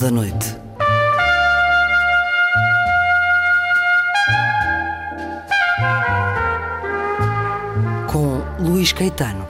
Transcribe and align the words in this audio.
Da 0.00 0.10
Noite. 0.10 0.54
Com 8.10 8.42
Luís 8.62 8.92
Caetano. 8.92 9.46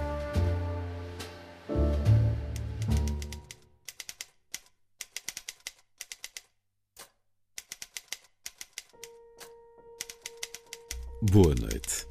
Boa 11.23 11.55
noite. 11.55 12.07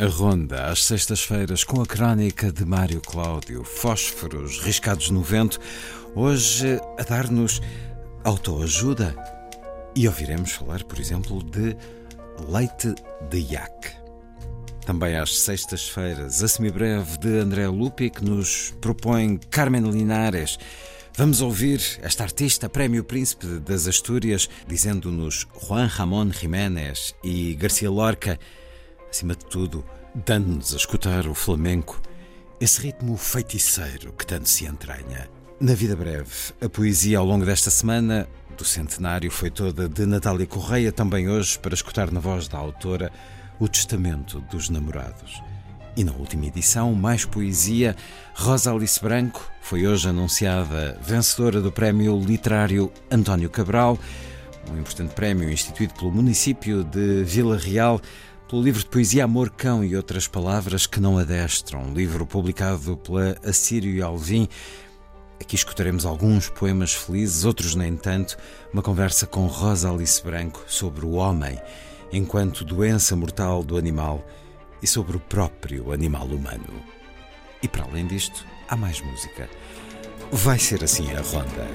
A 0.00 0.06
ronda 0.06 0.66
às 0.66 0.84
sextas-feiras 0.84 1.64
com 1.64 1.82
a 1.82 1.86
crónica 1.86 2.52
de 2.52 2.64
Mário 2.64 3.00
Cláudio, 3.00 3.64
fósforos 3.64 4.60
riscados 4.60 5.10
no 5.10 5.22
vento, 5.22 5.58
hoje 6.18 6.80
a 6.98 7.02
dar-nos 7.04 7.60
autoajuda. 8.24 9.14
E 9.94 10.08
ouviremos 10.08 10.52
falar, 10.52 10.82
por 10.84 10.98
exemplo, 10.98 11.42
de 11.42 11.76
leite 12.48 12.94
de 13.30 13.38
iaque. 13.38 13.90
Também 14.84 15.16
às 15.16 15.38
sextas-feiras, 15.38 16.42
a 16.42 16.48
semibreve 16.48 17.18
de 17.18 17.38
André 17.40 17.68
Lupi, 17.68 18.10
que 18.10 18.24
nos 18.24 18.74
propõe 18.80 19.38
Carmen 19.50 19.88
Linares. 19.90 20.58
Vamos 21.16 21.40
ouvir 21.40 21.80
esta 22.02 22.24
artista, 22.24 22.68
Prémio 22.68 23.04
Príncipe 23.04 23.46
das 23.60 23.86
Astúrias, 23.86 24.48
dizendo-nos 24.66 25.46
Juan 25.52 25.86
Ramón 25.86 26.32
Jiménez 26.32 27.14
e 27.22 27.54
Garcia 27.54 27.90
Lorca 27.90 28.38
acima 29.10 29.34
de 29.34 29.44
tudo, 29.46 29.84
dando-nos 30.26 30.74
a 30.74 30.76
escutar 30.76 31.26
o 31.26 31.34
flamenco, 31.34 32.00
esse 32.60 32.80
ritmo 32.82 33.16
feiticeiro 33.16 34.12
que 34.12 34.26
tanto 34.26 34.48
se 34.48 34.66
entranha. 34.66 35.37
Na 35.60 35.74
vida 35.74 35.96
breve, 35.96 36.52
a 36.60 36.68
poesia 36.68 37.18
ao 37.18 37.26
longo 37.26 37.44
desta 37.44 37.68
semana 37.68 38.28
do 38.56 38.64
centenário 38.64 39.28
foi 39.28 39.50
toda 39.50 39.88
de 39.88 40.06
Natália 40.06 40.46
Correia, 40.46 40.92
também 40.92 41.28
hoje, 41.28 41.58
para 41.58 41.74
escutar 41.74 42.12
na 42.12 42.20
voz 42.20 42.46
da 42.46 42.56
autora 42.56 43.10
o 43.58 43.66
Testamento 43.66 44.40
dos 44.52 44.68
Namorados. 44.68 45.42
E 45.96 46.04
na 46.04 46.12
última 46.12 46.46
edição, 46.46 46.94
mais 46.94 47.24
poesia, 47.24 47.96
Rosa 48.34 48.72
Alice 48.72 49.00
Branco 49.00 49.50
foi 49.60 49.84
hoje 49.84 50.08
anunciada 50.08 50.96
vencedora 51.02 51.60
do 51.60 51.72
Prémio 51.72 52.16
Literário 52.20 52.92
António 53.10 53.50
Cabral, 53.50 53.98
um 54.70 54.78
importante 54.78 55.12
prémio 55.12 55.50
instituído 55.50 55.92
pelo 55.94 56.12
município 56.12 56.84
de 56.84 57.24
Vila 57.24 57.58
Real 57.58 58.00
pelo 58.48 58.62
livro 58.62 58.80
de 58.80 58.86
poesia 58.86 59.24
Amor, 59.24 59.50
Cão 59.50 59.84
e 59.84 59.96
Outras 59.96 60.28
Palavras 60.28 60.86
que 60.86 61.00
Não 61.00 61.18
Adestram, 61.18 61.92
livro 61.92 62.24
publicado 62.24 62.96
pela 62.96 63.36
Assírio 63.44 64.06
Alvim. 64.06 64.48
Aqui 65.40 65.54
escutaremos 65.54 66.04
alguns 66.04 66.48
poemas 66.48 66.94
felizes, 66.94 67.44
outros 67.44 67.74
nem 67.74 67.96
tanto, 67.96 68.36
uma 68.72 68.82
conversa 68.82 69.26
com 69.26 69.46
Rosa 69.46 69.90
Alice 69.90 70.22
Branco 70.22 70.64
sobre 70.66 71.06
o 71.06 71.12
homem 71.12 71.58
enquanto 72.12 72.64
doença 72.64 73.14
mortal 73.14 73.62
do 73.62 73.76
animal 73.76 74.26
e 74.82 74.86
sobre 74.86 75.16
o 75.16 75.20
próprio 75.20 75.92
animal 75.92 76.26
humano. 76.26 76.82
E 77.62 77.68
para 77.68 77.84
além 77.84 78.06
disto, 78.06 78.44
há 78.68 78.76
mais 78.76 79.00
música. 79.00 79.48
Vai 80.30 80.58
ser 80.58 80.84
assim 80.84 81.10
a 81.12 81.20
ronda. 81.20 81.66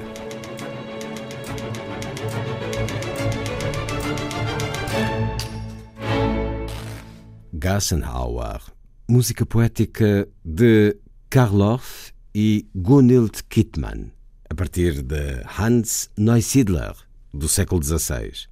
Gassenhauer, 7.53 8.61
música 9.07 9.45
poética 9.45 10.27
de 10.43 10.97
Karloff 11.29 12.12
e 12.33 12.65
Gunhild 12.75 13.43
Kittmann, 13.49 14.11
a 14.49 14.55
partir 14.55 15.01
de 15.03 15.43
Hans 15.59 16.09
Neusiedler, 16.17 16.95
do 17.33 17.47
século 17.47 17.81
XVI. 17.83 18.47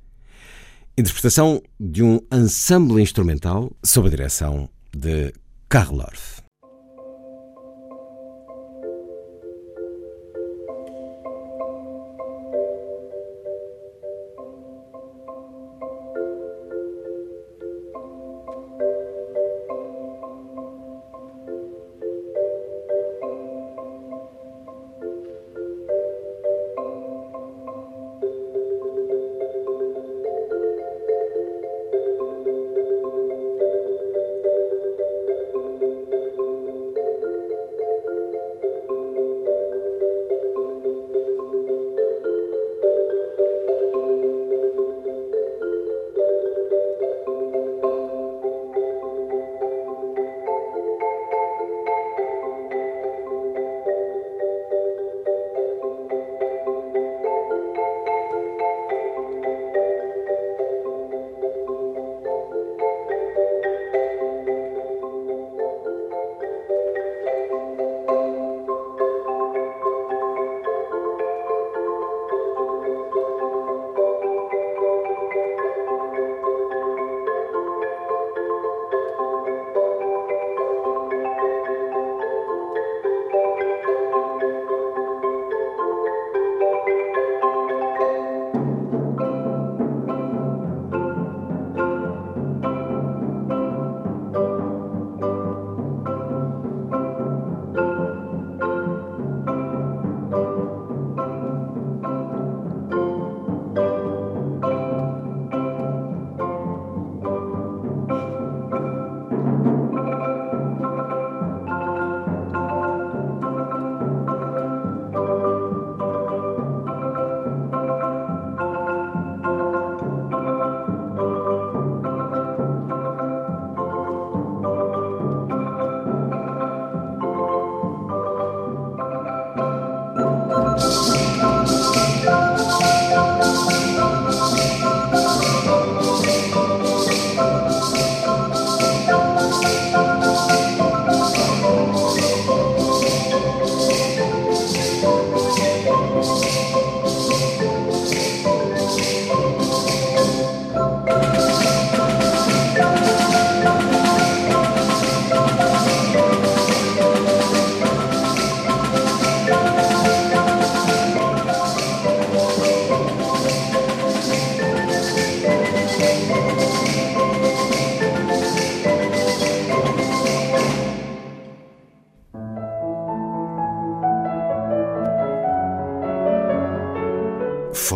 Interpretação 0.97 1.61
de 1.79 2.03
um 2.03 2.19
ensemble 2.31 3.01
instrumental 3.01 3.71
sob 3.83 4.07
a 4.07 4.11
direção 4.11 4.69
de 4.95 5.33
Karloff. 5.67 6.40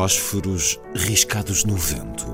Fósforos 0.05 0.79
riscados 0.93 1.65
no 1.65 1.75
vento. 1.75 2.27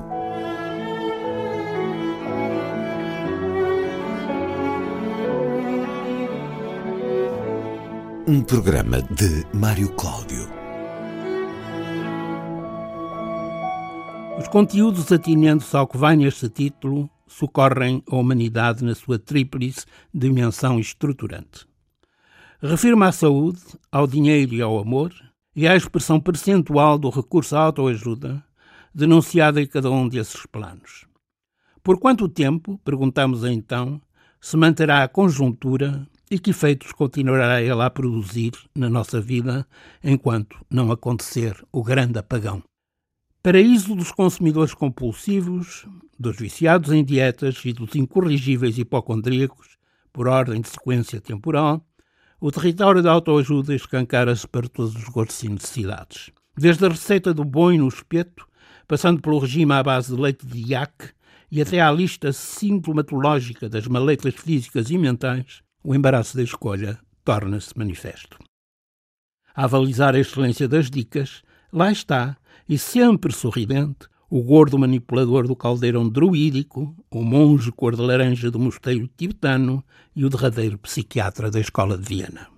Um 8.28 8.42
programa 8.42 9.00
de 9.00 9.46
Mário 9.54 9.88
Cláudio. 9.94 10.46
Os 14.38 14.46
conteúdos 14.48 15.10
atinentes 15.10 15.74
ao 15.74 15.86
que 15.86 15.96
vai 15.96 16.14
neste 16.14 16.50
título 16.50 17.08
socorrem 17.26 18.02
a 18.06 18.16
humanidade 18.16 18.84
na 18.84 18.94
sua 18.94 19.18
tríplice 19.18 19.86
dimensão 20.12 20.78
estruturante. 20.78 21.66
Refirma 22.60 23.06
à 23.08 23.12
saúde, 23.12 23.62
ao 23.90 24.06
dinheiro 24.06 24.52
e 24.52 24.60
ao 24.60 24.78
amor, 24.78 25.10
e 25.54 25.66
à 25.66 25.76
expressão 25.76 26.20
percentual 26.20 26.98
do 26.98 27.10
recurso 27.10 27.56
à 27.56 27.60
autoajuda, 27.60 28.42
denunciada 28.94 29.60
em 29.60 29.66
cada 29.66 29.90
um 29.90 30.08
desses 30.08 30.46
planos. 30.46 31.06
Por 31.82 31.98
quanto 31.98 32.28
tempo, 32.28 32.78
perguntamos 32.84 33.44
então, 33.44 34.00
se 34.40 34.56
manterá 34.56 35.02
a 35.02 35.08
conjuntura 35.08 36.06
e 36.30 36.38
que 36.38 36.50
efeitos 36.50 36.92
continuará 36.92 37.60
ela 37.60 37.86
a 37.86 37.90
produzir 37.90 38.52
na 38.74 38.88
nossa 38.88 39.20
vida 39.20 39.66
enquanto 40.02 40.64
não 40.70 40.90
acontecer 40.90 41.62
o 41.70 41.82
grande 41.82 42.18
apagão? 42.18 42.62
Paraíso 43.42 43.94
dos 43.94 44.12
consumidores 44.12 44.72
compulsivos, 44.72 45.86
dos 46.18 46.36
viciados 46.36 46.92
em 46.92 47.04
dietas 47.04 47.60
e 47.64 47.72
dos 47.72 47.94
incorrigíveis 47.96 48.78
hipocondríacos, 48.78 49.76
por 50.12 50.28
ordem 50.28 50.60
de 50.60 50.68
sequência 50.68 51.20
temporal, 51.20 51.84
o 52.42 52.50
território 52.50 53.00
da 53.00 53.12
autoajuda 53.12 53.72
escancara-se 53.72 54.48
para 54.48 54.68
todos 54.68 54.96
os 54.96 55.04
gostos 55.04 55.40
e 55.44 55.48
necessidades. 55.48 56.32
Desde 56.58 56.84
a 56.84 56.88
receita 56.88 57.32
do 57.32 57.44
boi 57.44 57.78
no 57.78 57.86
espeto, 57.86 58.48
passando 58.88 59.22
pelo 59.22 59.38
regime 59.38 59.72
à 59.72 59.80
base 59.80 60.12
de 60.12 60.20
leite 60.20 60.44
de 60.44 60.72
iaque 60.72 61.10
e 61.52 61.62
até 61.62 61.80
à 61.80 61.88
lista 61.92 62.32
sintomatológica 62.32 63.68
das 63.68 63.86
maletas 63.86 64.34
físicas 64.34 64.90
e 64.90 64.98
mentais, 64.98 65.62
o 65.84 65.94
embaraço 65.94 66.36
da 66.36 66.42
escolha 66.42 66.98
torna-se 67.24 67.78
manifesto. 67.78 68.36
A 69.54 69.62
avalizar 69.62 70.16
a 70.16 70.18
excelência 70.18 70.66
das 70.66 70.90
dicas, 70.90 71.44
lá 71.72 71.92
está, 71.92 72.36
e 72.68 72.76
sempre 72.76 73.32
sorridente, 73.32 74.08
o 74.34 74.42
gordo 74.42 74.78
manipulador 74.78 75.46
do 75.46 75.54
caldeirão 75.54 76.08
druídico, 76.08 76.96
o 77.10 77.22
monge 77.22 77.70
cor 77.70 77.94
de 77.94 78.00
laranja 78.00 78.50
do 78.50 78.58
mosteiro 78.58 79.06
tibetano 79.14 79.84
e 80.16 80.24
o 80.24 80.30
derradeiro 80.30 80.78
psiquiatra 80.78 81.50
da 81.50 81.60
escola 81.60 81.98
de 81.98 82.04
Viena. 82.08 82.48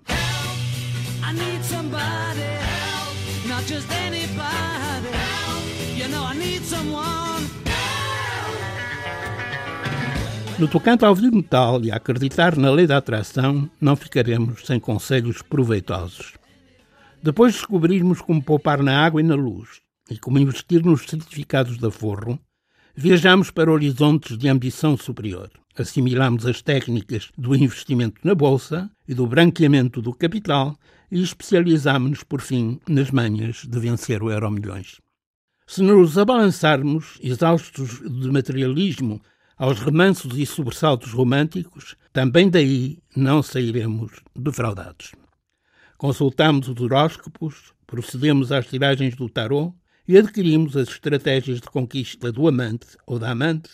No 10.57 10.69
tocante 10.69 11.03
ao 11.03 11.09
ouvir 11.09 11.29
metal 11.29 11.83
e 11.83 11.91
a 11.91 11.97
acreditar 11.97 12.55
na 12.55 12.71
lei 12.71 12.87
da 12.87 12.95
atração, 12.95 13.69
não 13.81 13.97
ficaremos 13.97 14.65
sem 14.65 14.79
conselhos 14.79 15.41
proveitosos. 15.41 16.35
Depois 17.21 17.51
de 17.51 17.59
descobrirmos 17.59 18.21
como 18.21 18.41
poupar 18.41 18.81
na 18.81 19.05
água 19.05 19.19
e 19.19 19.25
na 19.25 19.35
luz, 19.35 19.83
e 20.09 20.17
como 20.17 20.39
investir 20.39 20.83
nos 20.83 21.01
certificados 21.03 21.77
de 21.77 21.85
aforro, 21.85 22.39
viajamos 22.95 23.51
para 23.51 23.71
horizontes 23.71 24.37
de 24.37 24.47
ambição 24.47 24.95
superior. 24.95 25.49
Assimilamos 25.77 26.45
as 26.45 26.61
técnicas 26.61 27.31
do 27.37 27.55
investimento 27.55 28.21
na 28.23 28.33
bolsa 28.33 28.89
e 29.07 29.13
do 29.13 29.27
branqueamento 29.27 30.01
do 30.01 30.13
capital 30.13 30.77
e 31.11 31.21
especializamos-nos, 31.21 32.23
por 32.23 32.41
fim, 32.41 32.79
nas 32.87 33.11
manhas 33.11 33.65
de 33.67 33.79
vencer 33.79 34.23
o 34.23 34.31
euro 34.31 34.49
milhões. 34.49 35.01
Se 35.67 35.81
nos 35.81 36.17
abalançarmos, 36.17 37.19
exaustos 37.21 37.99
de 37.99 38.31
materialismo, 38.31 39.21
aos 39.57 39.79
remansos 39.79 40.37
e 40.37 40.45
sobressaltos 40.45 41.11
românticos, 41.11 41.95
também 42.13 42.49
daí 42.49 42.99
não 43.15 43.41
sairemos 43.41 44.11
defraudados. 44.35 45.13
Consultamos 45.97 46.67
os 46.67 46.79
horóscopos, 46.79 47.73
procedemos 47.87 48.51
às 48.51 48.67
tiragens 48.67 49.15
do 49.15 49.29
tarot 49.29 49.73
e 50.07 50.17
adquirimos 50.17 50.77
as 50.77 50.89
estratégias 50.89 51.59
de 51.59 51.69
conquista 51.69 52.31
do 52.31 52.47
amante 52.47 52.97
ou 53.05 53.17
da 53.17 53.31
amante, 53.31 53.69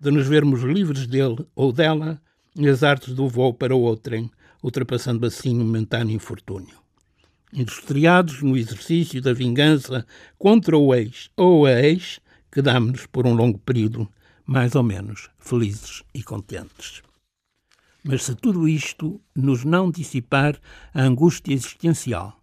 de 0.00 0.10
nos 0.10 0.26
vermos 0.26 0.62
livres 0.62 1.06
dele 1.06 1.46
ou 1.54 1.72
dela, 1.72 2.20
e 2.56 2.68
as 2.68 2.82
artes 2.82 3.14
do 3.14 3.28
voo 3.28 3.54
para 3.54 3.74
outrem, 3.74 4.30
ultrapassando 4.62 5.26
assim 5.26 5.54
o 5.54 5.64
momentâneo 5.64 6.14
infortúnio. 6.14 6.76
Industriados 7.52 8.42
no 8.42 8.56
exercício 8.56 9.20
da 9.20 9.32
vingança 9.32 10.06
contra 10.38 10.76
o 10.76 10.94
ex 10.94 11.30
ou 11.36 11.66
a 11.66 11.72
ex, 11.72 12.20
quedámos-nos 12.50 13.06
por 13.06 13.26
um 13.26 13.34
longo 13.34 13.58
período 13.58 14.08
mais 14.46 14.74
ou 14.74 14.82
menos 14.82 15.28
felizes 15.38 16.02
e 16.14 16.22
contentes. 16.22 17.02
Mas 18.04 18.24
se 18.24 18.34
tudo 18.34 18.68
isto 18.68 19.20
nos 19.34 19.64
não 19.64 19.90
dissipar 19.90 20.58
a 20.92 21.02
angústia 21.02 21.54
existencial, 21.54 22.41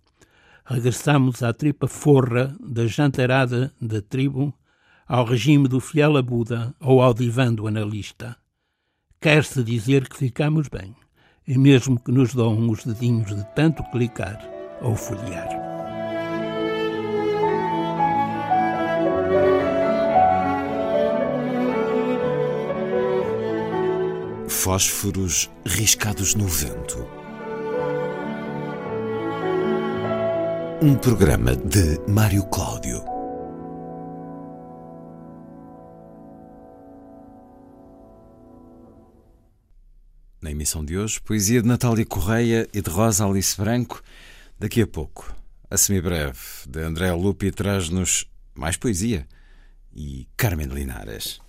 regressamos 0.69 1.41
à 1.41 1.51
tripa 1.51 1.87
forra 1.87 2.55
da 2.59 2.85
jantarada 2.85 3.73
da 3.81 4.01
tribo, 4.01 4.53
ao 5.07 5.25
regime 5.25 5.67
do 5.67 5.79
fiel 5.79 6.15
a 6.15 6.21
Buda 6.21 6.75
ou 6.79 7.01
ao 7.01 7.11
divã 7.11 7.51
do 7.51 7.67
analista. 7.67 8.37
Quer-se 9.19 9.63
dizer 9.63 10.07
que 10.07 10.15
ficamos 10.15 10.67
bem, 10.67 10.95
e 11.47 11.57
mesmo 11.57 11.99
que 11.99 12.11
nos 12.11 12.35
dão 12.35 12.69
os 12.69 12.85
dedinhos 12.85 13.35
de 13.35 13.43
tanto 13.55 13.83
clicar 13.85 14.39
ou 14.81 14.95
folhear. 14.95 15.49
Fósforos 24.47 25.49
riscados 25.65 26.35
no 26.35 26.47
vento 26.47 27.18
Um 30.81 30.95
programa 30.95 31.57
de 31.57 31.99
Mário 32.09 32.45
Cláudio. 32.45 33.03
Na 40.41 40.49
emissão 40.51 40.85
de 40.85 40.97
hoje, 40.97 41.19
poesia 41.19 41.61
de 41.61 41.67
Natália 41.67 42.05
Correia 42.05 42.65
e 42.73 42.81
de 42.81 42.89
Rosa 42.89 43.25
Alice 43.25 43.59
Branco. 43.59 44.01
Daqui 44.57 44.81
a 44.81 44.87
pouco, 44.87 45.35
a 45.69 45.75
semibreve 45.75 46.39
de 46.65 46.81
André 46.81 47.11
Lupi 47.11 47.51
traz-nos 47.51 48.25
mais 48.55 48.77
poesia 48.77 49.27
e 49.93 50.29
Carmen 50.37 50.67
Linares. 50.67 51.41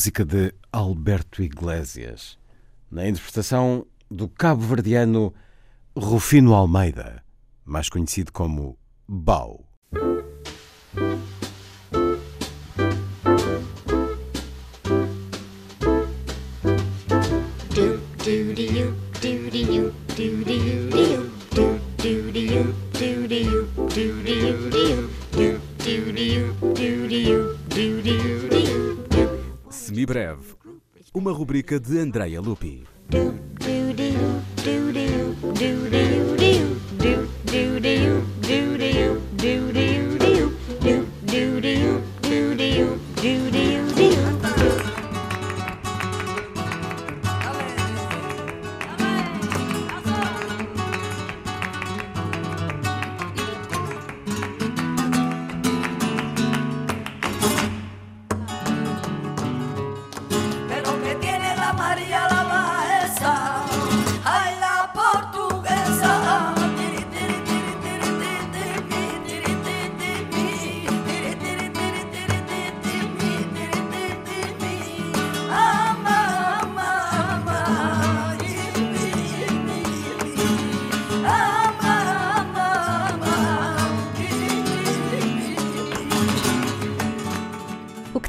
Música 0.00 0.24
de 0.24 0.54
Alberto 0.72 1.42
Iglesias, 1.42 2.38
na 2.90 3.06
interpretação 3.06 3.86
do 4.10 4.30
cabo-verdiano 4.30 5.34
Rufino 5.94 6.54
Almeida, 6.54 7.22
mais 7.66 7.90
conhecido 7.90 8.32
como 8.32 8.78
Bau. 9.06 9.62
Semibreve, 30.10 30.56
uma 31.14 31.30
rubrica 31.30 31.78
de 31.78 31.96
Andrea 32.00 32.40
Lupi. 32.40 32.84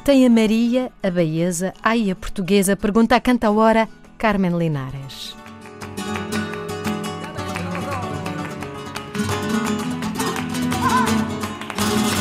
Que 0.02 0.06
tem 0.06 0.26
a 0.26 0.30
Maria, 0.32 0.92
a 1.04 1.12
baiesa, 1.12 1.74
ai 1.82 2.10
a 2.10 2.16
portuguesa? 2.16 2.76
Pergunta 2.76 3.16
a 3.16 3.22
cantaora 3.22 3.88
Carmen 4.18 4.58
Linares. 4.58 5.36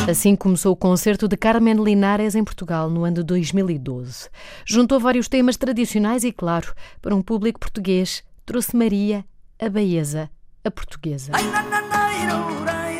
Assim 0.07 0.35
começou 0.35 0.73
o 0.73 0.75
concerto 0.75 1.27
de 1.27 1.35
Carmen 1.35 1.83
Linares 1.83 2.35
em 2.35 2.43
Portugal 2.43 2.87
no 2.87 3.03
ano 3.03 3.15
de 3.15 3.23
2012. 3.23 4.29
Juntou 4.63 4.99
vários 4.99 5.27
temas 5.27 5.57
tradicionais 5.57 6.23
e, 6.23 6.31
claro, 6.31 6.75
para 7.01 7.15
um 7.15 7.21
público 7.21 7.59
português, 7.59 8.23
trouxe 8.45 8.77
Maria, 8.77 9.25
a 9.59 9.67
baiesa, 9.67 10.29
a 10.63 10.69
portuguesa. 10.69 11.31
Ay, 11.33 11.43
na, 11.45 11.63
na, 11.63 11.81
na, 11.81 12.90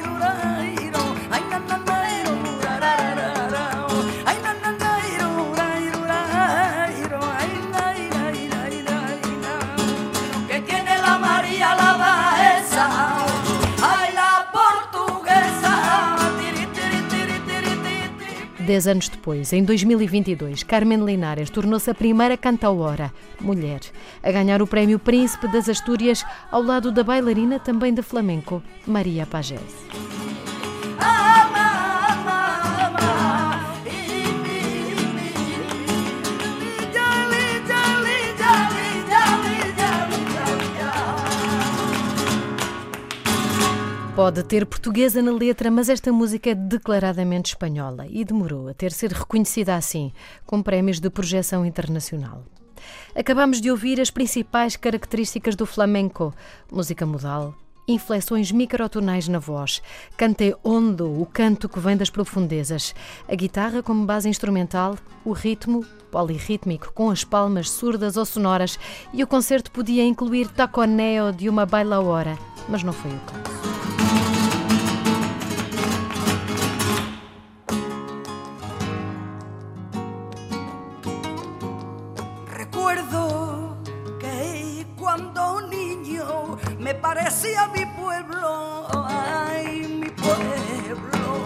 Dez 18.72 18.88
anos 18.88 19.10
depois, 19.10 19.52
em 19.52 19.66
2022, 19.66 20.64
Carmen 20.64 21.04
Linares 21.04 21.50
tornou-se 21.50 21.90
a 21.90 21.94
primeira 21.94 22.38
cantaora, 22.38 23.12
mulher, 23.42 23.82
a 24.24 24.32
ganhar 24.32 24.62
o 24.62 24.66
prémio 24.66 24.98
Príncipe 24.98 25.52
das 25.52 25.68
Astúrias 25.68 26.24
ao 26.50 26.64
lado 26.64 26.90
da 26.90 27.04
bailarina 27.04 27.60
também 27.60 27.94
de 27.94 28.02
flamenco, 28.02 28.64
Maria 28.88 29.26
Pagés. 29.26 30.31
Pode 44.22 44.44
ter 44.44 44.68
portuguesa 44.68 45.20
na 45.20 45.32
letra, 45.32 45.72
mas 45.72 45.90
esta 45.90 46.14
música 46.14 46.52
é 46.52 46.54
declaradamente 46.54 47.54
espanhola 47.54 48.06
e 48.08 48.24
demorou 48.24 48.68
a 48.68 48.74
ter 48.74 48.92
sido 48.92 49.14
reconhecida 49.14 49.76
assim, 49.76 50.14
com 50.46 50.62
prémios 50.62 51.00
de 51.00 51.10
projeção 51.10 51.66
internacional. 51.66 52.44
Acabamos 53.16 53.60
de 53.60 53.72
ouvir 53.72 54.00
as 54.00 54.12
principais 54.12 54.76
características 54.76 55.56
do 55.56 55.66
flamenco: 55.66 56.32
música 56.72 57.04
modal, 57.04 57.56
inflexões 57.88 58.52
microtonais 58.52 59.28
na 59.28 59.40
voz, 59.40 59.82
cante 60.16 60.56
hondo, 60.64 61.20
o 61.20 61.26
canto 61.26 61.68
que 61.68 61.80
vem 61.80 61.98
das 61.98 62.12
profundezas, 62.12 62.94
a 63.28 63.34
guitarra 63.34 63.82
como 63.82 64.06
base 64.06 64.30
instrumental, 64.30 65.00
o 65.26 65.32
ritmo 65.32 65.84
polirrítmico 66.12 66.94
com 66.94 67.10
as 67.10 67.24
palmas 67.24 67.72
surdas 67.72 68.18
ou 68.18 68.26
sonoras 68.26 68.78
e 69.12 69.24
o 69.24 69.28
concerto 69.28 69.72
podia 69.72 70.06
incluir 70.06 70.48
taconeo 70.50 71.34
de 71.34 71.50
uma 71.50 71.66
bailaora, 71.66 72.38
mas 72.70 72.84
não 72.84 72.94
foi 72.94 73.10
o 73.10 73.20
caso. 73.22 74.01
Parecía 87.22 87.68
mi 87.68 87.86
pueblo, 87.86 88.88
ay, 89.06 90.02
mi 90.02 90.10
pueblo, 90.10 91.46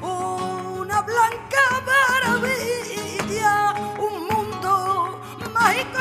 una 0.00 1.02
blanca 1.02 1.64
maravilla, 1.84 3.74
un 3.98 4.28
mundo 4.28 5.18
mágico 5.52 6.00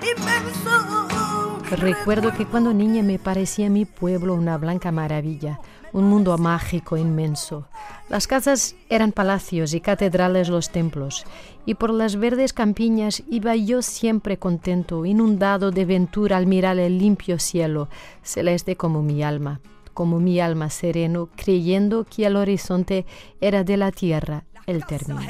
inmenso. 0.00 1.76
Recuerdo 1.76 2.32
que 2.32 2.46
cuando 2.46 2.72
niña 2.72 3.02
me 3.02 3.18
parecía 3.18 3.68
mi 3.68 3.84
pueblo 3.84 4.34
una 4.34 4.56
blanca 4.56 4.92
maravilla, 4.92 5.58
un 5.92 6.04
mundo 6.04 6.38
mágico 6.38 6.96
inmenso. 6.96 7.66
Las 8.12 8.26
casas 8.26 8.76
eran 8.90 9.10
palacios 9.10 9.72
y 9.72 9.80
catedrales 9.80 10.50
los 10.50 10.68
templos, 10.68 11.24
y 11.64 11.76
por 11.76 11.88
las 11.88 12.16
verdes 12.16 12.52
campiñas 12.52 13.22
iba 13.30 13.56
yo 13.56 13.80
siempre 13.80 14.36
contento, 14.36 15.06
inundado 15.06 15.70
de 15.70 15.86
ventura 15.86 16.36
al 16.36 16.46
mirar 16.46 16.78
el 16.78 16.98
limpio 16.98 17.38
cielo, 17.38 17.88
celeste 18.22 18.76
como 18.76 19.02
mi 19.02 19.22
alma, 19.22 19.62
como 19.94 20.20
mi 20.20 20.40
alma 20.40 20.68
sereno, 20.68 21.30
creyendo 21.34 22.04
que 22.04 22.26
el 22.26 22.36
horizonte 22.36 23.06
era 23.40 23.64
de 23.64 23.78
la 23.78 23.90
tierra 23.90 24.44
el 24.66 24.84
término. 24.84 25.22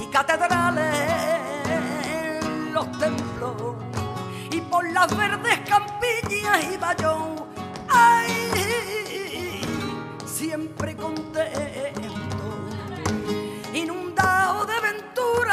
Y 0.00 0.06
catedrales, 0.12 0.94
los 2.72 2.98
templos, 3.00 3.56
y 4.52 4.60
por 4.60 4.88
las 4.92 5.16
verdes 5.16 5.58
campiñas 5.68 6.72
iba 6.72 6.96
yo, 6.98 7.33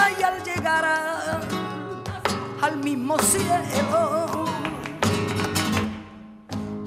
ventura 0.01 0.11
y 0.17 0.23
al 0.23 0.43
llegar 0.43 0.85
al 2.61 2.77
mismo 2.77 3.17
cielo. 3.19 4.45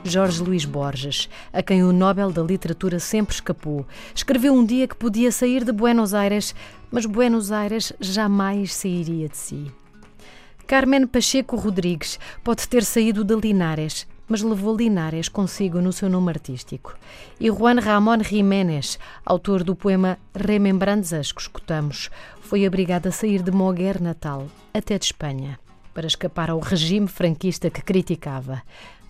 Jorge 0.07 0.43
Luís 0.43 0.63
Borges, 0.63 1.27
a 1.51 1.61
quem 1.61 1.83
o 1.83 1.91
Nobel 1.91 2.31
da 2.31 2.41
Literatura 2.41 2.99
sempre 3.01 3.35
escapou, 3.35 3.85
escreveu 4.13 4.53
um 4.53 4.63
dia 4.63 4.87
que 4.87 4.95
podia 4.95 5.29
sair 5.29 5.65
de 5.65 5.73
Buenos 5.73 6.13
Aires, 6.13 6.55
mas 6.89 7.05
Buenos 7.05 7.51
Aires 7.51 7.91
jamais 7.99 8.73
sairia 8.73 9.27
de 9.27 9.35
si. 9.35 9.84
Carmen 10.67 11.05
Pacheco 11.05 11.55
Rodrigues 11.55 12.19
pode 12.43 12.67
ter 12.67 12.83
saído 12.83 13.23
de 13.23 13.35
Linares, 13.35 14.07
mas 14.27 14.41
levou 14.41 14.75
Linares 14.75 15.29
consigo 15.29 15.79
no 15.79 15.93
seu 15.93 16.09
nome 16.09 16.31
artístico. 16.31 16.95
E 17.39 17.51
Juan 17.51 17.79
Ramón 17.79 18.23
Jiménez, 18.23 18.97
autor 19.23 19.63
do 19.63 19.75
poema 19.75 20.17
Remembranzas 20.33 21.31
que 21.31 21.41
escutamos, 21.41 22.09
foi 22.41 22.67
obrigado 22.67 23.07
a 23.07 23.11
sair 23.11 23.43
de 23.43 23.51
Moguer 23.51 24.01
natal, 24.01 24.47
até 24.73 24.97
de 24.97 25.05
Espanha, 25.05 25.59
para 25.93 26.07
escapar 26.07 26.49
ao 26.49 26.59
regime 26.59 27.07
franquista 27.07 27.69
que 27.69 27.83
criticava. 27.83 28.63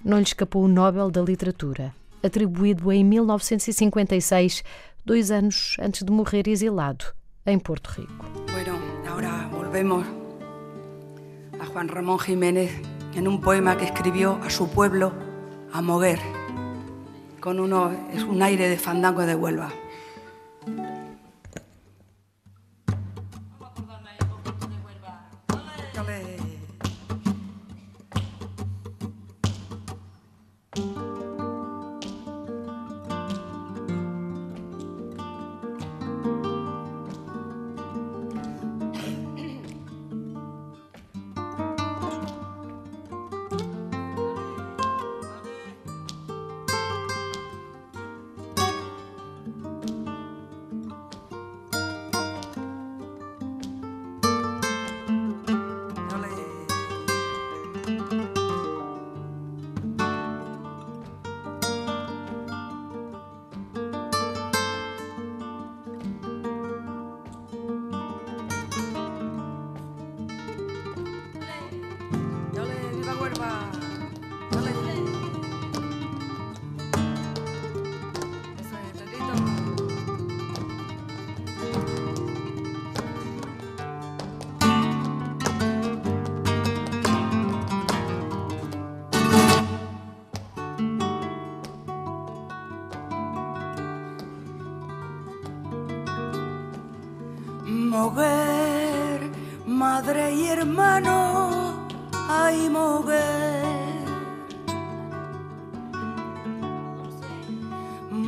Não 0.03 0.17
lhe 0.17 0.23
escapou 0.23 0.65
o 0.65 0.67
Nobel 0.67 1.09
da 1.09 1.21
Literatura, 1.21 1.95
atribuído 2.21 2.91
em 2.91 3.01
1956, 3.01 4.61
dois 5.05 5.31
anos 5.31 5.77
antes 5.79 6.03
de 6.03 6.11
morrer 6.11 6.49
exilado 6.49 7.05
em 7.45 7.57
Porto 7.57 7.87
Rico. 7.91 8.25
Bueno, 8.51 8.77
ahora 9.07 9.47
volvemos 9.49 10.24
Juan 11.65 11.87
Ramón 11.87 12.19
Jiménez 12.19 12.71
en 13.15 13.27
un 13.27 13.41
poema 13.41 13.77
que 13.77 13.85
escribió 13.85 14.39
a 14.43 14.49
su 14.49 14.69
pueblo, 14.69 15.13
a 15.71 15.81
Moguer, 15.81 16.19
con 17.39 17.59
uno, 17.59 17.91
es 18.13 18.23
un 18.23 18.41
aire 18.41 18.67
de 18.67 18.77
fandango 18.77 19.25
de 19.25 19.35
Huelva. 19.35 19.71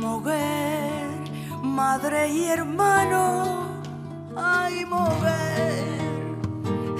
Moguer, 0.08 1.20
madre 1.62 2.28
y 2.30 2.44
hermano, 2.46 3.82
ay 4.34 4.86
Moguer. 4.86 5.84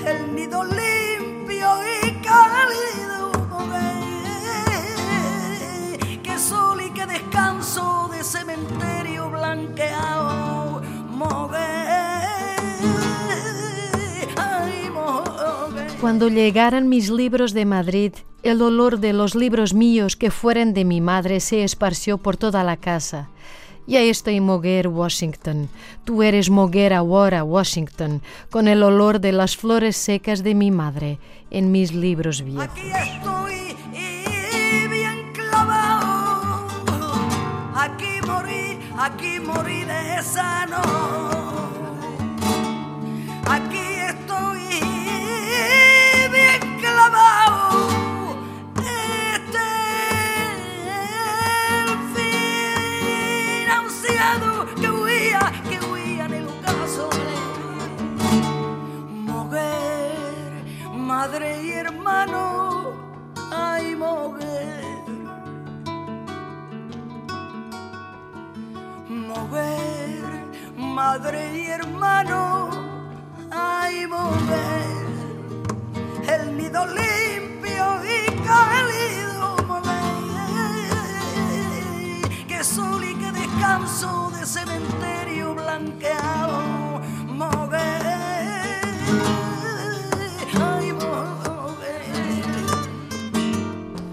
El 0.06 0.34
nido 0.34 0.62
limpio 0.62 1.68
y 2.02 2.20
cálido, 2.20 3.32
Moguer. 3.48 4.98
Que 6.22 6.38
sol 6.38 6.82
y 6.82 6.90
que 6.90 7.06
descanso 7.06 8.08
de 8.12 8.22
cementerio 8.22 9.30
blanqueado, 9.30 10.27
Cuando 16.00 16.28
llegaran 16.28 16.88
mis 16.88 17.10
libros 17.10 17.52
de 17.54 17.64
Madrid, 17.64 18.12
el 18.44 18.62
olor 18.62 19.00
de 19.00 19.12
los 19.12 19.34
libros 19.34 19.74
míos 19.74 20.14
que 20.14 20.30
fueran 20.30 20.72
de 20.72 20.84
mi 20.84 21.00
madre 21.00 21.40
se 21.40 21.64
esparció 21.64 22.18
por 22.18 22.36
toda 22.36 22.62
la 22.62 22.76
casa. 22.76 23.28
Ya 23.88 24.00
estoy 24.00 24.40
Moguer, 24.40 24.86
Washington. 24.86 25.68
Tú 26.04 26.22
eres 26.22 26.50
Moguer 26.50 26.94
ahora, 26.94 27.42
Washington, 27.42 28.22
con 28.48 28.68
el 28.68 28.84
olor 28.84 29.18
de 29.20 29.32
las 29.32 29.56
flores 29.56 29.96
secas 29.96 30.44
de 30.44 30.54
mi 30.54 30.70
madre 30.70 31.18
en 31.50 31.72
mis 31.72 31.92
libros 31.92 32.42
viejos. 32.42 32.64
Aquí 32.64 32.92
estoy 32.92 33.76
y 33.92 34.86
bien 34.88 35.32
clavado. 35.32 36.68
Aquí 37.74 38.20
morí, 38.24 38.78
aquí 38.96 39.40
morí 39.40 39.82
de 39.84 40.22
sano. 40.22 41.37
Madre 61.28 61.62
y 61.62 61.72
hermano, 61.72 62.94
ay 63.52 63.94
Moguer. 63.94 64.84
Moguer, 69.08 70.24
madre 70.74 71.54
y 71.54 71.66
hermano, 71.66 72.70
ay 73.50 74.06
Moguer. 74.06 75.06
El 76.34 76.56
nido 76.56 76.86
limpio 76.86 77.86
y 78.04 78.24
cálido, 78.48 79.56
Moguer. 79.66 80.88
Que 82.48 82.64
sol 82.64 83.04
y 83.04 83.14
que 83.14 83.32
descanso 83.32 84.30
de 84.30 84.46
cementerio 84.46 85.54
blanqueado, 85.54 87.02
Moguer. 87.26 87.97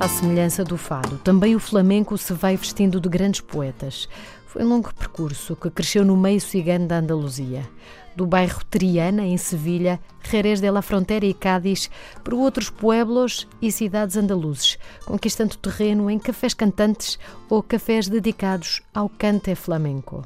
À 0.05 0.07
semelhança 0.07 0.63
do 0.63 0.77
fado, 0.77 1.17
também 1.17 1.55
o 1.55 1.59
flamenco 1.59 2.15
se 2.15 2.31
vai 2.31 2.55
vestindo 2.55 3.01
de 3.01 3.09
grandes 3.09 3.41
poetas. 3.41 4.07
Foi 4.45 4.63
um 4.63 4.69
longo 4.69 4.93
percurso 4.93 5.55
que 5.55 5.67
cresceu 5.71 6.05
no 6.05 6.15
meio 6.15 6.39
cigano 6.39 6.87
da 6.87 6.99
Andaluzia. 6.99 7.67
Do 8.15 8.27
bairro 8.27 8.63
Triana, 8.65 9.25
em 9.25 9.35
Sevilha, 9.35 9.99
Jerez 10.21 10.61
de 10.61 10.69
la 10.69 10.83
Frontera 10.83 11.25
e 11.25 11.33
Cádiz, 11.33 11.89
por 12.23 12.35
outros 12.35 12.69
pueblos 12.69 13.47
e 13.59 13.71
cidades 13.71 14.15
andaluzes, 14.15 14.77
conquistando 15.07 15.57
terreno 15.57 16.07
em 16.07 16.19
cafés 16.19 16.53
cantantes 16.53 17.17
ou 17.49 17.63
cafés 17.63 18.07
dedicados 18.07 18.83
ao 18.93 19.09
cante 19.09 19.55
flamenco. 19.55 20.21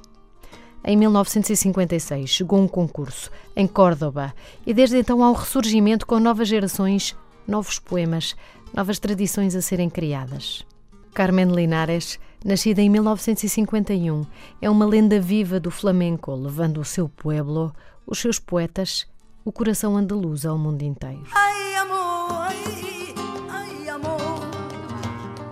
Em 0.83 0.97
1956 0.97 2.29
chegou 2.29 2.59
um 2.59 2.67
concurso 2.67 3.31
em 3.55 3.65
Córdoba 3.65 4.33
e 4.67 4.73
desde 4.73 4.97
então 4.97 5.23
há 5.23 5.31
um 5.31 5.35
ressurgimento 5.35 6.05
com 6.05 6.19
novas 6.19 6.49
gerações, 6.49 7.15
novos 7.47 7.79
poemas, 7.79 8.35
novas 8.73 8.99
tradições 8.99 9.55
a 9.55 9.61
serem 9.61 9.89
criadas. 9.89 10.65
Carmen 11.13 11.47
Linares, 11.47 12.19
nascida 12.43 12.81
em 12.81 12.89
1951, 12.89 14.25
é 14.61 14.69
uma 14.69 14.85
lenda 14.85 15.19
viva 15.19 15.59
do 15.59 15.71
flamenco, 15.71 16.33
levando 16.35 16.79
o 16.79 16.85
seu 16.85 17.09
pueblo, 17.09 17.73
os 18.05 18.19
seus 18.19 18.39
poetas, 18.39 19.07
o 19.43 19.51
coração 19.51 19.97
andaluz 19.97 20.45
ao 20.45 20.57
mundo 20.57 20.83
inteiro. 20.83 21.23
Ay, 21.33 21.75
amor, 21.75 22.47
ay, 22.47 23.15
ay, 23.49 23.89
amor, 23.89 24.39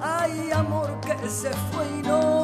ay, 0.02 0.52
amor 0.52 1.00
que 1.00 1.30
se 1.30 1.50
fue 1.50 1.86
y 2.00 2.37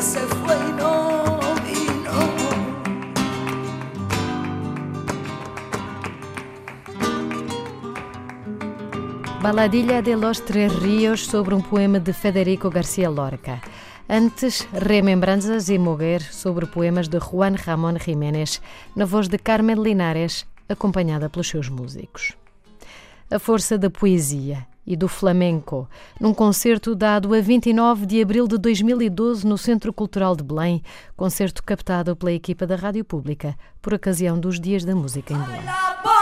se 0.00 0.20
fue 0.20 0.56
y 0.56 0.72
no 0.72 1.38
vino. 1.66 2.18
Baladilha 9.42 10.00
de 10.00 10.16
los 10.16 10.42
Tres 10.44 10.74
Rios 10.80 11.26
sobre 11.26 11.54
um 11.54 11.60
poema 11.60 12.00
de 12.00 12.12
Federico 12.14 12.70
Garcia 12.70 13.10
Lorca. 13.10 13.60
Antes, 14.08 14.66
Remembranças 14.72 15.68
e 15.68 15.78
Moguer 15.78 16.22
sobre 16.22 16.66
poemas 16.66 17.08
de 17.08 17.18
Juan 17.18 17.56
Ramón 17.56 17.98
Jiménez, 17.98 18.62
na 18.96 19.04
voz 19.04 19.28
de 19.28 19.38
Carmen 19.38 19.82
Linares, 19.82 20.46
acompanhada 20.68 21.28
pelos 21.28 21.48
seus 21.48 21.68
músicos. 21.68 22.32
A 23.30 23.38
força 23.38 23.76
da 23.76 23.90
poesia 23.90 24.66
e 24.86 24.96
do 24.96 25.08
flamenco, 25.08 25.88
num 26.18 26.34
concerto 26.34 26.94
dado 26.94 27.34
a 27.34 27.40
29 27.40 28.06
de 28.06 28.22
abril 28.22 28.48
de 28.48 28.58
2012 28.58 29.46
no 29.46 29.56
Centro 29.58 29.92
Cultural 29.92 30.34
de 30.34 30.42
Belém, 30.42 30.82
concerto 31.16 31.62
captado 31.62 32.16
pela 32.16 32.32
equipa 32.32 32.66
da 32.66 32.76
Rádio 32.76 33.04
Pública 33.04 33.54
por 33.80 33.94
ocasião 33.94 34.38
dos 34.38 34.58
Dias 34.60 34.84
da 34.84 34.94
Música 34.94 35.34
em 35.34 35.38
Belém. 35.38 36.19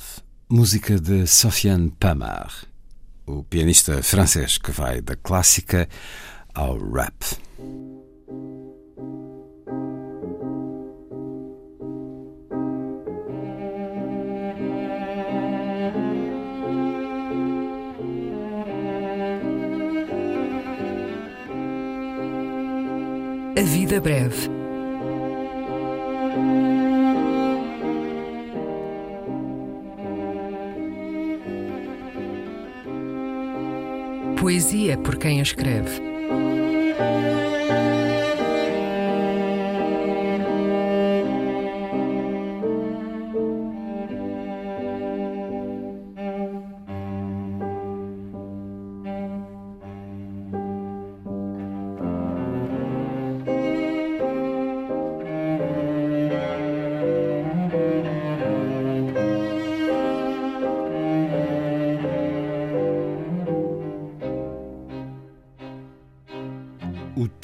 Love, 0.00 0.22
música 0.48 0.98
de 0.98 1.26
Sofiane 1.26 1.90
Pamar, 1.90 2.64
o 3.26 3.44
pianista 3.44 4.02
francês 4.02 4.56
que 4.56 4.72
vai 4.72 5.02
da 5.02 5.14
clássica 5.14 5.88
ao 6.54 6.78
rap. 6.78 7.14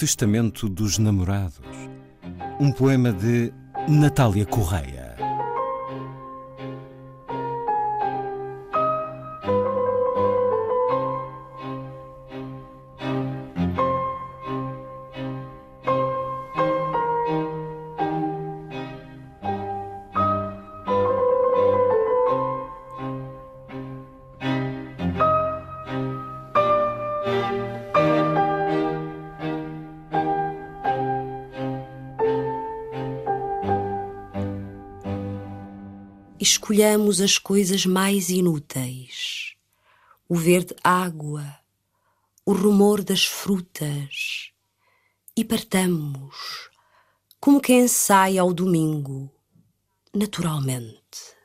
Testamento 0.06 0.68
dos 0.68 0.98
Namorados, 0.98 1.58
um 2.60 2.70
poema 2.70 3.12
de 3.12 3.52
Natália 3.88 4.46
Correia. 4.46 4.95
Escolhamos 36.46 37.20
as 37.20 37.38
coisas 37.38 37.84
mais 37.84 38.30
inúteis: 38.30 39.54
o 40.28 40.36
verde 40.36 40.74
água, 40.82 41.58
o 42.44 42.52
rumor 42.52 43.02
das 43.02 43.24
frutas, 43.24 44.52
e 45.36 45.44
partamos, 45.44 46.70
como 47.40 47.60
quem 47.60 47.86
sai 47.88 48.38
ao 48.38 48.52
domingo, 48.52 49.30
naturalmente. 50.14 51.36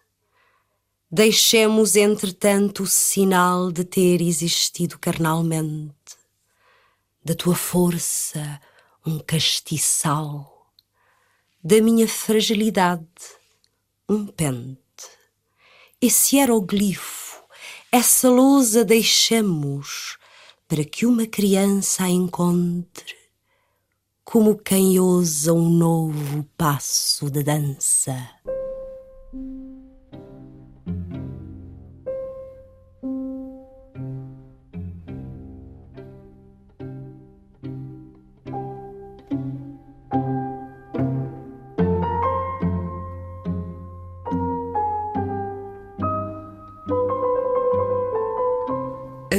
Deixemos, 1.12 1.96
entretanto, 1.96 2.84
o 2.84 2.88
sinal 2.88 3.72
de 3.72 3.84
ter 3.84 4.22
existido 4.22 4.98
carnalmente, 4.98 5.94
da 7.24 7.36
tua 7.36 7.56
força, 7.56 8.62
um 9.06 9.20
castiçal, 9.20 10.72
da 11.64 11.82
minha 11.82 12.08
fragilidade, 12.08 13.06
um 14.08 14.26
pente. 14.26 14.81
Esse 16.04 16.38
hieroglifo, 16.38 17.44
essa 17.92 18.28
lousa 18.28 18.84
deixamos 18.84 20.18
para 20.68 20.84
que 20.84 21.06
uma 21.06 21.28
criança 21.28 22.06
a 22.06 22.10
encontre, 22.10 23.16
como 24.26 24.58
quem 24.58 25.00
ousa 25.00 25.54
um 25.54 25.70
novo 25.70 26.44
passo 26.58 27.30
de 27.30 27.44
dança. 27.44 28.18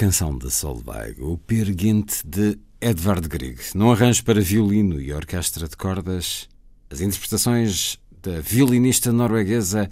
Canção 0.00 0.38
de 0.38 0.50
Solveig, 0.50 1.20
o 1.20 1.38
Gynt 1.76 2.22
de 2.24 2.58
Edvard 2.80 3.28
Grieg, 3.28 3.60
num 3.74 3.92
arranjo 3.92 4.24
para 4.24 4.40
violino 4.40 4.98
e 4.98 5.12
orquestra 5.12 5.68
de 5.68 5.76
cordas, 5.76 6.48
as 6.88 7.02
interpretações 7.02 7.98
da 8.22 8.40
violinista 8.40 9.12
norueguesa 9.12 9.90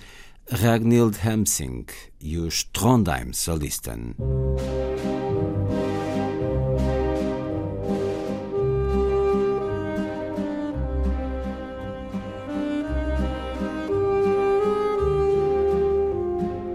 Ragnhild 0.50 1.14
Hamsing 1.22 1.84
e 2.22 2.38
os 2.38 2.64
Trondheim 2.64 3.34
Solisten. 3.34 4.14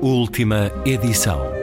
Última 0.04 0.72
edição. 0.86 1.63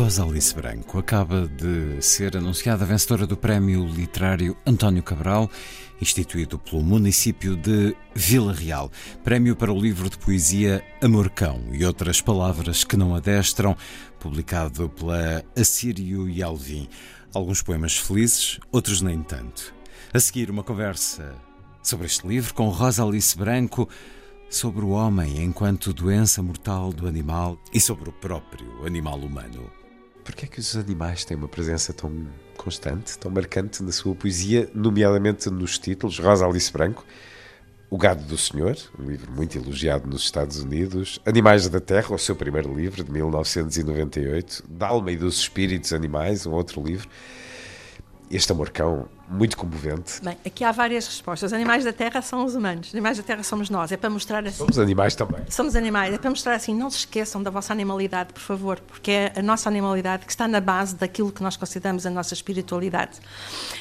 Rosa 0.00 0.24
Alice 0.24 0.54
Branco 0.54 0.98
acaba 0.98 1.46
de 1.46 2.00
ser 2.00 2.34
anunciada 2.34 2.86
vencedora 2.86 3.26
do 3.26 3.36
Prémio 3.36 3.84
Literário 3.84 4.56
António 4.66 5.02
Cabral, 5.02 5.50
instituído 6.00 6.58
pelo 6.58 6.82
município 6.82 7.54
de 7.54 7.94
Vila 8.14 8.54
Real. 8.54 8.90
Prémio 9.22 9.54
para 9.54 9.70
o 9.70 9.78
livro 9.78 10.08
de 10.08 10.16
poesia 10.16 10.82
Amorcão 11.02 11.60
e 11.70 11.84
outras 11.84 12.22
palavras 12.22 12.82
que 12.82 12.96
não 12.96 13.14
adestram, 13.14 13.76
publicado 14.18 14.88
pela 14.88 15.44
Assírio 15.54 16.30
e 16.30 16.42
Alvim. 16.42 16.88
Alguns 17.34 17.60
poemas 17.60 17.98
felizes, 17.98 18.58
outros 18.72 19.02
nem 19.02 19.22
tanto. 19.22 19.74
A 20.14 20.18
seguir, 20.18 20.50
uma 20.50 20.64
conversa 20.64 21.34
sobre 21.82 22.06
este 22.06 22.26
livro 22.26 22.54
com 22.54 22.70
Rosa 22.70 23.04
Alice 23.04 23.36
Branco 23.36 23.86
sobre 24.48 24.82
o 24.82 24.88
homem 24.88 25.44
enquanto 25.44 25.92
doença 25.92 26.42
mortal 26.42 26.90
do 26.90 27.06
animal 27.06 27.58
e 27.70 27.78
sobre 27.78 28.08
o 28.08 28.12
próprio 28.12 28.86
animal 28.86 29.18
humano. 29.18 29.79
Porquê 30.24 30.44
é 30.44 30.48
que 30.48 30.60
os 30.60 30.76
animais 30.76 31.24
têm 31.24 31.36
uma 31.36 31.48
presença 31.48 31.92
tão 31.92 32.26
constante, 32.56 33.18
tão 33.18 33.30
marcante 33.30 33.82
na 33.82 33.92
sua 33.92 34.14
poesia, 34.14 34.70
nomeadamente 34.74 35.48
nos 35.50 35.78
títulos? 35.78 36.18
Rosa 36.18 36.46
Alice 36.46 36.72
Branco, 36.72 37.04
O 37.88 37.96
Gado 37.96 38.22
do 38.24 38.36
Senhor, 38.36 38.76
um 38.98 39.04
livro 39.10 39.32
muito 39.32 39.56
elogiado 39.56 40.06
nos 40.06 40.22
Estados 40.22 40.60
Unidos, 40.60 41.18
Animais 41.24 41.68
da 41.68 41.80
Terra, 41.80 42.14
o 42.14 42.18
seu 42.18 42.36
primeiro 42.36 42.74
livro, 42.74 43.02
de 43.02 43.10
1998, 43.10 44.64
Dalma 44.68 45.10
e 45.10 45.16
dos 45.16 45.38
Espíritos 45.38 45.92
Animais, 45.92 46.46
um 46.46 46.52
outro 46.52 46.82
livro, 46.82 47.08
este 48.30 48.52
amorcão 48.52 49.08
muito 49.30 49.56
comovente. 49.56 50.20
Bem, 50.22 50.36
aqui 50.44 50.64
há 50.64 50.72
várias 50.72 51.06
respostas. 51.06 51.52
Os 51.52 51.52
animais 51.52 51.84
da 51.84 51.92
Terra 51.92 52.20
são 52.20 52.44
os 52.44 52.54
humanos, 52.54 52.88
os 52.88 52.94
animais 52.94 53.16
da 53.16 53.22
Terra 53.22 53.42
somos 53.44 53.70
nós. 53.70 53.92
É 53.92 53.96
para 53.96 54.10
mostrar 54.10 54.44
assim. 54.44 54.56
Somos 54.56 54.78
animais 54.78 55.14
também. 55.14 55.40
Somos 55.48 55.76
animais. 55.76 56.12
É 56.12 56.18
para 56.18 56.30
mostrar 56.30 56.54
assim, 56.54 56.74
não 56.74 56.90
se 56.90 56.98
esqueçam 56.98 57.42
da 57.42 57.50
vossa 57.50 57.72
animalidade, 57.72 58.32
por 58.32 58.42
favor, 58.42 58.80
porque 58.80 59.10
é 59.10 59.32
a 59.36 59.42
nossa 59.42 59.68
animalidade 59.68 60.26
que 60.26 60.32
está 60.32 60.48
na 60.48 60.60
base 60.60 60.96
daquilo 60.96 61.30
que 61.30 61.42
nós 61.42 61.56
consideramos 61.56 62.04
a 62.04 62.10
nossa 62.10 62.34
espiritualidade. 62.34 63.18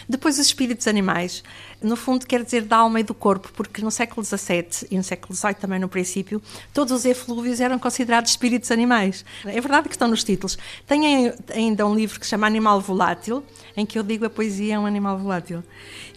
Depois, 0.08 0.38
os 0.38 0.46
espíritos 0.46 0.88
animais, 0.88 1.44
no 1.82 1.96
fundo, 1.96 2.28
quer 2.28 2.44
dizer 2.44 2.62
da 2.64 2.78
alma 2.78 3.00
e 3.00 3.04
do 3.04 3.14
corpo, 3.14 3.52
porque 3.54 3.82
no 3.82 3.90
século 3.90 4.24
XVII 4.24 4.88
e 4.92 4.98
no 4.98 5.04
século 5.04 5.36
XVIII 5.36 5.56
também 5.56 5.80
no 5.80 5.90
princípio, 5.90 6.42
todos 6.74 6.94
os 6.94 7.06
eflúvios 7.06 7.60
eram 7.60 7.80
considerados 7.80 8.30
espíritos 8.30 8.72
animais. 8.72 9.26
É 9.46 9.60
verdade 9.60 9.90
que 9.90 9.96
estão 9.96 10.08
nos 10.08 10.24
títulos. 10.24 10.58
Tem 10.86 11.34
ainda 11.54 11.88
um 11.88 11.96
livro 11.96 12.20
que 12.20 12.26
se 12.26 12.30
chama 12.30 12.46
Animal 12.46 12.80
Volátil, 12.80 13.44
em 13.76 13.86
que 13.86 13.98
eu 13.98 14.04
digo 14.04 14.26
a 14.26 14.30
poesia 14.30 14.76
é 14.76 14.80
um 14.80 14.86
animal 14.86 15.18
volátil. 15.18 15.39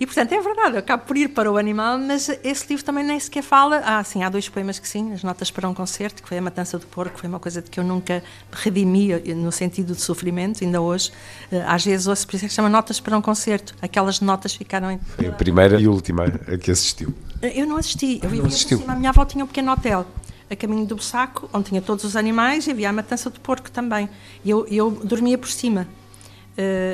E, 0.01 0.07
portanto, 0.07 0.33
é 0.33 0.41
verdade, 0.41 0.75
eu 0.75 0.79
acabo 0.79 1.05
por 1.05 1.17
ir 1.17 1.29
para 1.29 1.51
o 1.51 1.57
animal, 1.57 1.99
mas 1.99 2.29
esse 2.43 2.67
livro 2.69 2.85
também 2.85 3.05
nem 3.05 3.19
sequer 3.19 3.43
fala. 3.43 3.83
Ah, 3.85 4.03
sim, 4.03 4.23
há 4.23 4.29
dois 4.29 4.49
poemas 4.49 4.79
que 4.79 4.89
sim, 4.89 5.13
as 5.13 5.23
notas 5.23 5.51
para 5.51 5.69
um 5.69 5.75
concerto, 5.75 6.23
que 6.23 6.29
foi 6.29 6.39
a 6.39 6.43
Matança 6.43 6.79
do 6.79 6.87
Porco, 6.87 7.19
foi 7.19 7.29
uma 7.29 7.39
coisa 7.39 7.63
de 7.63 7.71
que 7.71 7.79
eu 7.79 7.85
nunca 7.85 8.23
redimi 8.51 9.15
no 9.35 9.53
sentido 9.53 9.95
de 9.95 10.01
sofrimento, 10.01 10.65
ainda 10.65 10.81
hoje. 10.81 11.13
Eh, 11.51 11.65
às 11.67 11.85
vezes 11.85 12.07
ouço, 12.07 12.27
por 12.27 12.37
isso 12.37 12.45
é 12.45 12.49
que 12.49 12.55
chama 12.55 12.69
Notas 12.69 13.01
para 13.01 13.17
um 13.17 13.23
Concerto. 13.23 13.75
Aquelas 13.81 14.21
notas 14.21 14.55
ficaram. 14.55 14.91
Em... 14.91 14.99
Foi 14.99 15.27
a 15.27 15.33
primeira 15.33 15.81
e 15.81 15.87
última 15.87 16.25
a 16.25 16.59
que 16.59 16.71
assistiu. 16.71 17.15
Eu 17.43 17.67
não 17.67 17.77
assisti, 17.77 18.21
eu 18.23 18.29
vivia 18.29 18.43
por 18.43 18.53
cima, 18.53 18.93
a 18.93 18.97
minha 18.97 19.11
avó 19.11 19.25
tinha 19.25 19.45
um 19.45 19.49
pequeno 19.49 19.73
hotel 19.73 20.07
a 20.51 20.57
caminho 20.57 20.87
do 20.87 20.97
Bussaco, 20.97 21.49
onde 21.53 21.71
tinha 21.71 21.81
todos 21.81 22.05
os 22.05 22.15
animais 22.15 22.67
e 22.67 22.71
havia 22.71 22.91
a 22.91 22.93
matança 22.93 23.31
do 23.31 23.41
porco 23.41 23.71
também. 23.71 24.09
E 24.45 24.51
eu, 24.51 24.67
eu 24.69 24.91
dormia 24.91 25.39
por 25.39 25.49
cima. 25.49 25.89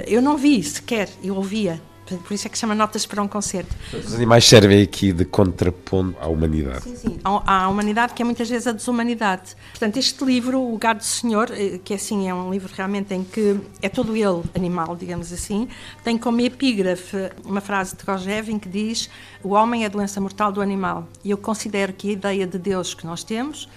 Eu 0.06 0.22
não 0.22 0.36
vi 0.36 0.62
sequer, 0.62 1.10
eu 1.24 1.34
ouvia. 1.34 1.82
Por 2.16 2.32
isso 2.32 2.46
é 2.46 2.50
que 2.50 2.59
chama 2.59 2.74
Notas 2.74 3.06
para 3.06 3.22
um 3.22 3.28
Concerto. 3.28 3.74
Os 3.92 4.14
animais 4.14 4.44
servem 4.44 4.82
aqui 4.82 5.12
de 5.12 5.24
contraponto 5.24 6.16
à 6.20 6.28
humanidade. 6.28 6.82
Sim, 6.82 6.96
sim. 6.96 7.18
À, 7.24 7.68
humanidade, 7.68 8.14
que 8.14 8.22
é 8.22 8.24
muitas 8.24 8.48
vezes 8.48 8.66
a 8.66 8.72
desumanidade. 8.72 9.56
Portanto, 9.70 9.96
este 9.98 10.24
livro, 10.24 10.61
O 10.61 10.78
Gado 10.78 11.00
do 11.00 11.04
Senhor, 11.04 11.50
eh, 11.50 11.78
que 11.84 11.94
assim 11.94 12.28
é 12.28 12.34
um 12.34 12.50
livro 12.50 12.72
realmente 12.74 13.14
em 13.14 13.24
que 13.24 13.61
é 13.82 13.88
todo 13.88 14.16
ele 14.16 14.42
animal, 14.54 14.96
digamos 14.96 15.32
assim, 15.32 15.68
tem 16.02 16.16
como 16.16 16.40
epígrafe 16.40 17.30
uma 17.44 17.61
frase 17.61 17.96
de 17.96 18.04
Rogevin 18.04 18.59
que 18.59 18.68
diz: 18.68 19.11
O 19.42 19.50
homem 19.50 19.84
é 19.84 19.86
a 19.86 19.88
doença 19.88 20.20
mortal 20.20 20.50
do 20.50 20.61
animal. 20.61 21.06
E 21.24 21.30
eu 21.30 21.38
considero 21.38 21.92
que 21.92 22.11
a 22.11 22.12
ideia 22.12 22.46
de 22.46 22.59
Deus 22.59 22.94
que 22.94 23.06
nós 23.06 23.22
temos 23.22 23.68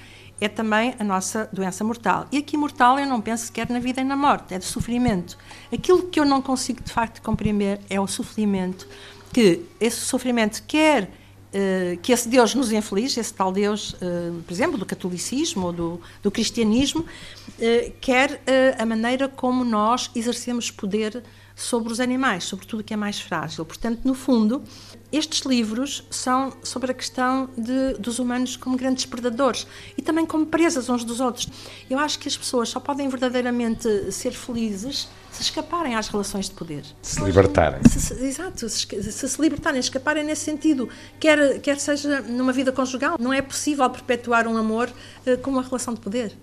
é 0.42 0.50
também 0.50 0.96
a 1.00 1.04
nossa 1.04 1.48
doença 1.54 1.84
mortal. 1.84 2.28
E 2.32 2.40
aqui 2.40 2.58
mortal 2.58 3.00
eu 3.00 3.06
não 3.06 3.22
penso 3.22 3.46
sequer 3.46 3.70
na 3.70 3.80
vida 3.80 4.02
e 4.02 4.04
na 4.04 4.18
morte, 4.18 4.54
é 4.54 4.60
de 4.60 4.66
sofrimento. 4.66 5.38
Aquilo 5.72 6.08
que 6.08 6.20
eu 6.20 6.26
não 6.26 6.42
consigo 6.42 6.84
de 6.84 6.92
facto 6.92 7.22
compreender 7.22 7.80
é 7.90 8.02
o 8.02 8.08
sofrimento, 8.08 8.88
que 9.32 9.62
esse 9.80 10.00
sofrimento 10.00 10.64
quer 10.68 11.04
uh, 11.04 11.98
que 12.02 12.12
esse 12.12 12.28
Deus 12.28 12.56
nos 12.56 12.72
inflige, 12.72 13.20
esse 13.20 13.34
tal 13.34 13.52
Deus, 13.52 13.94
uh, 13.94 14.42
por 14.46 14.52
exemplo, 14.52 14.78
do 14.78 14.86
catolicismo 14.86 15.68
ou 15.68 15.74
do, 15.74 16.02
do 16.24 16.32
cristianismo, 16.32 17.02
uh, 17.02 17.94
quer 18.02 18.42
a 18.78 18.86
maneira 18.86 19.28
como 19.30 19.64
nós 19.64 20.10
exercemos 20.16 20.72
poder 20.72 21.24
sobre 21.62 21.92
os 21.94 22.00
animais, 22.00 22.44
sobre 22.44 22.66
tudo 22.66 22.80
o 22.80 22.84
que 22.84 22.94
é 22.94 22.98
mais 22.98 23.20
frágil. 23.20 23.64
Portanto, 23.64 24.02
no 24.04 24.14
fundo, 24.14 24.64
estes 25.12 25.42
livros 25.42 26.04
são 26.10 26.54
sobre 26.64 26.92
a 26.92 26.94
questão 26.94 27.50
de, 27.58 27.94
dos 28.00 28.18
humanos 28.18 28.56
como 28.58 28.76
grandes 28.76 29.06
predadores 29.06 29.68
e 29.98 30.02
também 30.02 30.26
como 30.26 30.46
presas 30.46 30.90
uns 30.90 31.04
dos 31.04 31.20
outros. 31.20 31.48
Eu 31.90 32.00
acho 32.00 32.18
que 32.18 32.28
as 32.28 32.36
pessoas 32.36 32.70
só 32.70 32.80
podem 32.80 33.08
verdadeiramente 33.10 34.12
ser 34.12 34.32
felizes 34.32 35.08
se 35.32 35.44
escaparem 35.44 35.96
às 35.96 36.08
relações 36.08 36.50
de 36.50 36.56
poder. 36.56 36.84
Se 37.02 37.24
libertarem. 37.24 37.80
Se, 37.90 38.00
se, 38.02 38.14
exato, 38.26 38.68
se, 38.68 39.12
se, 39.12 39.30
se 39.30 39.42
libertarem, 39.42 39.80
escaparem 39.80 40.24
nesse 40.24 40.44
sentido. 40.44 40.90
Quer, 41.20 41.60
quer 41.62 41.80
seja 41.80 42.22
numa 42.22 42.52
vida 42.52 42.72
conjugal, 42.72 43.18
não 43.20 43.32
é 43.32 43.42
possível 43.42 43.90
perpetuar 43.90 44.48
um 44.48 44.58
amor 44.58 44.90
uh, 44.90 45.38
com 45.38 45.52
uma 45.52 45.62
relação 45.62 45.94
de 45.94 46.02
poder. 46.02 46.36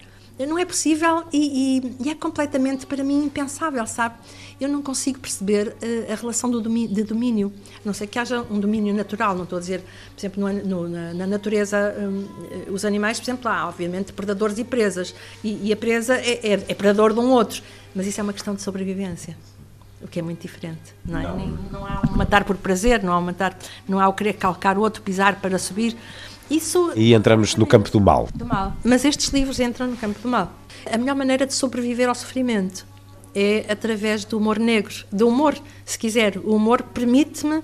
Não 0.47 0.57
é 0.57 0.65
possível 0.65 1.25
e, 1.33 1.81
e, 1.99 2.07
e, 2.07 2.11
é 2.11 2.15
completamente, 2.15 2.87
para 2.87 3.03
mim, 3.03 3.25
impensável, 3.25 3.85
sabe? 3.87 4.15
Eu 4.61 4.69
não 4.69 4.83
consigo 4.83 5.21
perceber 5.21 5.69
uh, 5.69 6.13
a 6.13 6.17
relação 6.17 6.51
do 6.51 6.61
domínio, 6.61 6.93
de 6.93 7.05
domínio, 7.05 7.53
a 7.77 7.81
não 7.85 7.95
sei 7.95 8.09
que 8.09 8.19
haja 8.19 8.43
um 8.51 8.59
domínio 8.59 8.93
natural, 8.93 9.37
não 9.37 9.45
estou 9.45 9.57
a 9.57 9.61
dizer, 9.61 9.81
por 10.15 10.21
exemplo, 10.21 10.43
no, 10.43 10.53
no, 10.53 10.89
na, 10.89 11.15
na, 11.15 11.27
natureza, 11.27 11.95
um, 11.97 12.73
os 12.73 12.85
animais, 12.85 13.21
por 13.21 13.25
exemplo, 13.25 13.49
há, 13.49 13.69
obviamente, 13.69 14.13
predadores 14.13 14.59
e 14.59 14.65
presas, 14.65 15.15
e, 15.45 15.69
e 15.69 15.73
a 15.73 15.77
presa 15.77 16.17
é, 16.17 16.41
é, 16.43 16.53
é, 16.55 16.75
predador 16.75 17.13
de 17.13 17.21
um 17.21 17.31
outro, 17.31 17.63
mas 17.95 18.07
isso 18.07 18.21
é 18.21 18.23
uma 18.23 18.33
questão 18.33 18.53
de 18.53 18.63
sobrevivência. 18.63 19.37
O 20.03 20.09
que 20.09 20.19
é 20.19 20.23
muito 20.23 20.43
diferente, 20.43 20.95
não 21.05 21.19
é? 21.19 21.23
Não, 21.23 21.37
Nem, 21.37 21.59
não 21.71 21.87
há 21.87 22.03
um 22.09 22.17
matar 22.17 22.45
por 22.45 22.57
prazer, 22.57 23.03
não 23.03 23.13
há 23.13 23.19
um 23.19 23.23
matar, 23.23 23.57
não 23.89 24.01
há 24.01 24.09
o 24.09 24.13
querer 24.13 24.33
calcar 24.35 24.77
o 24.77 24.81
outro, 24.81 25.03
pisar 25.03 25.41
para 25.41 25.59
subir. 25.59 25.97
Isso, 26.51 26.93
e 26.97 27.15
entramos 27.15 27.55
no 27.57 27.67
campo 27.67 27.91
do 27.91 28.01
mal. 28.01 28.29
do 28.35 28.47
mal. 28.47 28.73
Mas 28.85 29.05
estes 29.05 29.29
livros 29.29 29.61
entram 29.61 29.87
no 29.87 29.97
campo 29.97 30.19
do 30.21 30.29
mal. 30.29 30.53
A 30.91 30.97
melhor 30.97 31.15
maneira 31.15 31.47
de 31.47 31.55
sobreviver 31.55 32.09
ao 32.09 32.15
sofrimento 32.15 32.87
é 33.35 33.67
através 33.69 34.25
do 34.25 34.39
humor 34.39 34.59
negro, 34.59 34.95
do 35.13 35.29
humor, 35.29 35.57
se 35.85 35.99
quiser. 35.99 36.39
O 36.39 36.55
humor 36.55 36.83
permite-me 36.83 37.57
uh, 37.57 37.63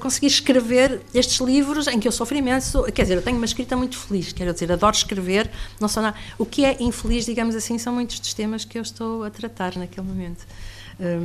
conseguir 0.00 0.28
escrever 0.28 1.00
estes 1.14 1.38
livros 1.40 1.86
em 1.86 1.98
que 1.98 2.08
eu 2.08 2.12
sofro 2.12 2.36
imenso. 2.36 2.82
Quer 2.92 3.02
dizer, 3.02 3.14
eu 3.16 3.22
tenho 3.22 3.36
uma 3.36 3.46
escrita 3.46 3.76
muito 3.76 3.98
feliz, 3.98 4.32
quero 4.32 4.52
dizer, 4.52 4.70
adoro 4.72 4.94
escrever. 4.94 5.50
Não 5.78 5.88
sou 5.88 6.02
nada. 6.02 6.16
O 6.38 6.46
que 6.46 6.64
é 6.64 6.76
infeliz, 6.82 7.24
digamos 7.24 7.54
assim, 7.54 7.78
são 7.78 7.94
muitos 7.94 8.20
dos 8.20 8.34
temas 8.34 8.64
que 8.64 8.78
eu 8.78 8.82
estou 8.82 9.24
a 9.24 9.30
tratar 9.30 9.76
naquele 9.76 10.06
momento 10.06 10.46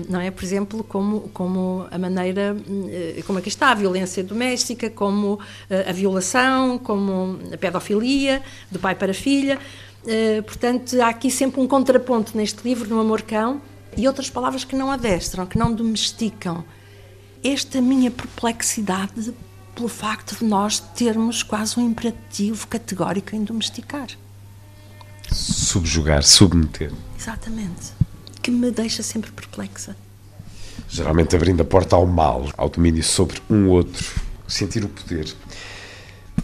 não 0.07 0.21
é? 0.21 0.31
Por 0.31 0.43
exemplo, 0.43 0.83
como, 0.83 1.29
como 1.33 1.85
a 1.91 1.97
maneira, 1.97 2.55
eh, 2.89 3.21
como 3.27 3.39
aqui 3.39 3.49
está, 3.49 3.71
a 3.71 3.73
violência 3.73 4.23
doméstica, 4.23 4.89
como 4.89 5.37
eh, 5.69 5.85
a 5.89 5.91
violação, 5.91 6.77
como 6.77 7.39
a 7.53 7.57
pedofilia, 7.57 8.41
do 8.71 8.79
pai 8.79 8.95
para 8.95 9.11
a 9.11 9.13
filha. 9.13 9.59
Eh, 10.07 10.41
portanto, 10.41 10.99
há 11.01 11.09
aqui 11.09 11.31
sempre 11.31 11.59
um 11.59 11.67
contraponto 11.67 12.37
neste 12.37 12.63
livro, 12.63 12.87
no 12.89 12.99
Amorcão, 12.99 13.61
e 13.97 14.07
outras 14.07 14.29
palavras 14.29 14.63
que 14.63 14.75
não 14.75 14.91
adestram, 14.91 15.45
que 15.45 15.57
não 15.57 15.73
domesticam. 15.73 16.63
Esta 17.43 17.81
minha 17.81 18.11
perplexidade 18.11 19.33
pelo 19.75 19.89
facto 19.89 20.37
de 20.37 20.45
nós 20.45 20.79
termos 20.79 21.43
quase 21.43 21.79
um 21.79 21.85
imperativo 21.85 22.67
categórico 22.67 23.35
em 23.35 23.43
domesticar. 23.43 24.07
Subjugar, 25.31 26.23
submeter. 26.23 26.91
Exatamente. 27.19 27.93
Que 28.41 28.49
me 28.49 28.71
deixa 28.71 29.03
sempre 29.03 29.31
perplexa. 29.31 29.95
Geralmente 30.87 31.35
abrindo 31.35 31.61
a 31.61 31.65
porta 31.65 31.95
ao 31.95 32.05
mal, 32.05 32.49
ao 32.57 32.69
domínio 32.69 33.03
sobre 33.03 33.41
um 33.49 33.69
outro, 33.69 34.21
sentir 34.47 34.83
o 34.85 34.89
poder. 34.89 35.33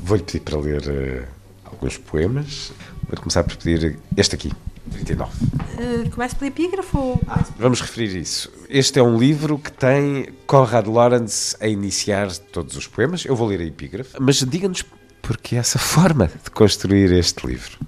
Vou-lhe 0.01 0.23
pedir 0.23 0.41
para 0.41 0.57
ler 0.57 0.81
uh, 0.81 1.27
alguns 1.63 1.97
poemas. 1.97 2.71
Vou 3.11 3.19
começar 3.19 3.43
por 3.43 3.57
pedir 3.57 3.99
este 4.15 4.35
aqui, 4.35 4.53
39. 4.89 5.31
Uh, 5.33 6.09
começo 6.11 6.33
pelo 6.37 6.47
epígrafo 6.47 6.97
ou... 6.97 7.21
Vamos 7.59 7.81
referir 7.81 8.15
isso. 8.15 8.49
Este 8.69 8.99
é 8.99 9.03
um 9.03 9.17
livro 9.17 9.59
que 9.59 9.69
tem 9.69 10.29
Conrad 10.47 10.87
Lawrence 10.87 11.57
a 11.59 11.67
iniciar 11.67 12.31
todos 12.53 12.77
os 12.77 12.87
poemas. 12.87 13.25
Eu 13.25 13.35
vou 13.35 13.49
ler 13.49 13.59
a 13.59 13.65
epígrafe, 13.65 14.15
mas 14.17 14.37
diga-nos 14.37 14.85
porque 15.21 15.57
essa 15.57 15.77
forma 15.79 16.27
de 16.27 16.49
construir 16.51 17.11
este 17.11 17.45
livro. 17.45 17.79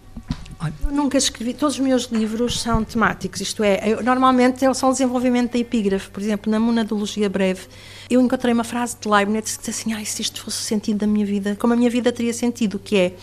Eu 0.85 0.91
nunca 0.91 1.17
escrevi, 1.17 1.53
todos 1.53 1.75
os 1.75 1.81
meus 1.81 2.03
livros 2.05 2.61
são 2.61 2.83
temáticos, 2.83 3.41
isto 3.41 3.63
é, 3.63 3.81
eu, 3.85 4.01
normalmente 4.01 4.63
eles 4.63 4.77
são 4.77 4.89
o 4.89 4.91
desenvolvimento 4.93 5.53
da 5.53 5.59
epígrafe. 5.59 6.09
Por 6.09 6.21
exemplo, 6.21 6.49
na 6.49 6.59
Monadologia 6.59 7.29
Breve, 7.29 7.61
eu 8.09 8.21
encontrei 8.21 8.53
uma 8.53 8.63
frase 8.63 8.95
de 8.99 9.09
Leibniz 9.09 9.57
que 9.57 9.65
diz 9.65 9.77
assim: 9.77 9.93
ah, 9.93 10.03
se 10.05 10.21
isto 10.21 10.41
fosse 10.41 10.59
o 10.59 10.63
sentido 10.63 10.99
da 10.99 11.07
minha 11.07 11.25
vida, 11.25 11.57
como 11.59 11.73
a 11.73 11.75
minha 11.75 11.89
vida 11.89 12.11
teria 12.13 12.33
sentido, 12.33 12.79
que 12.79 12.95
é: 12.95 13.13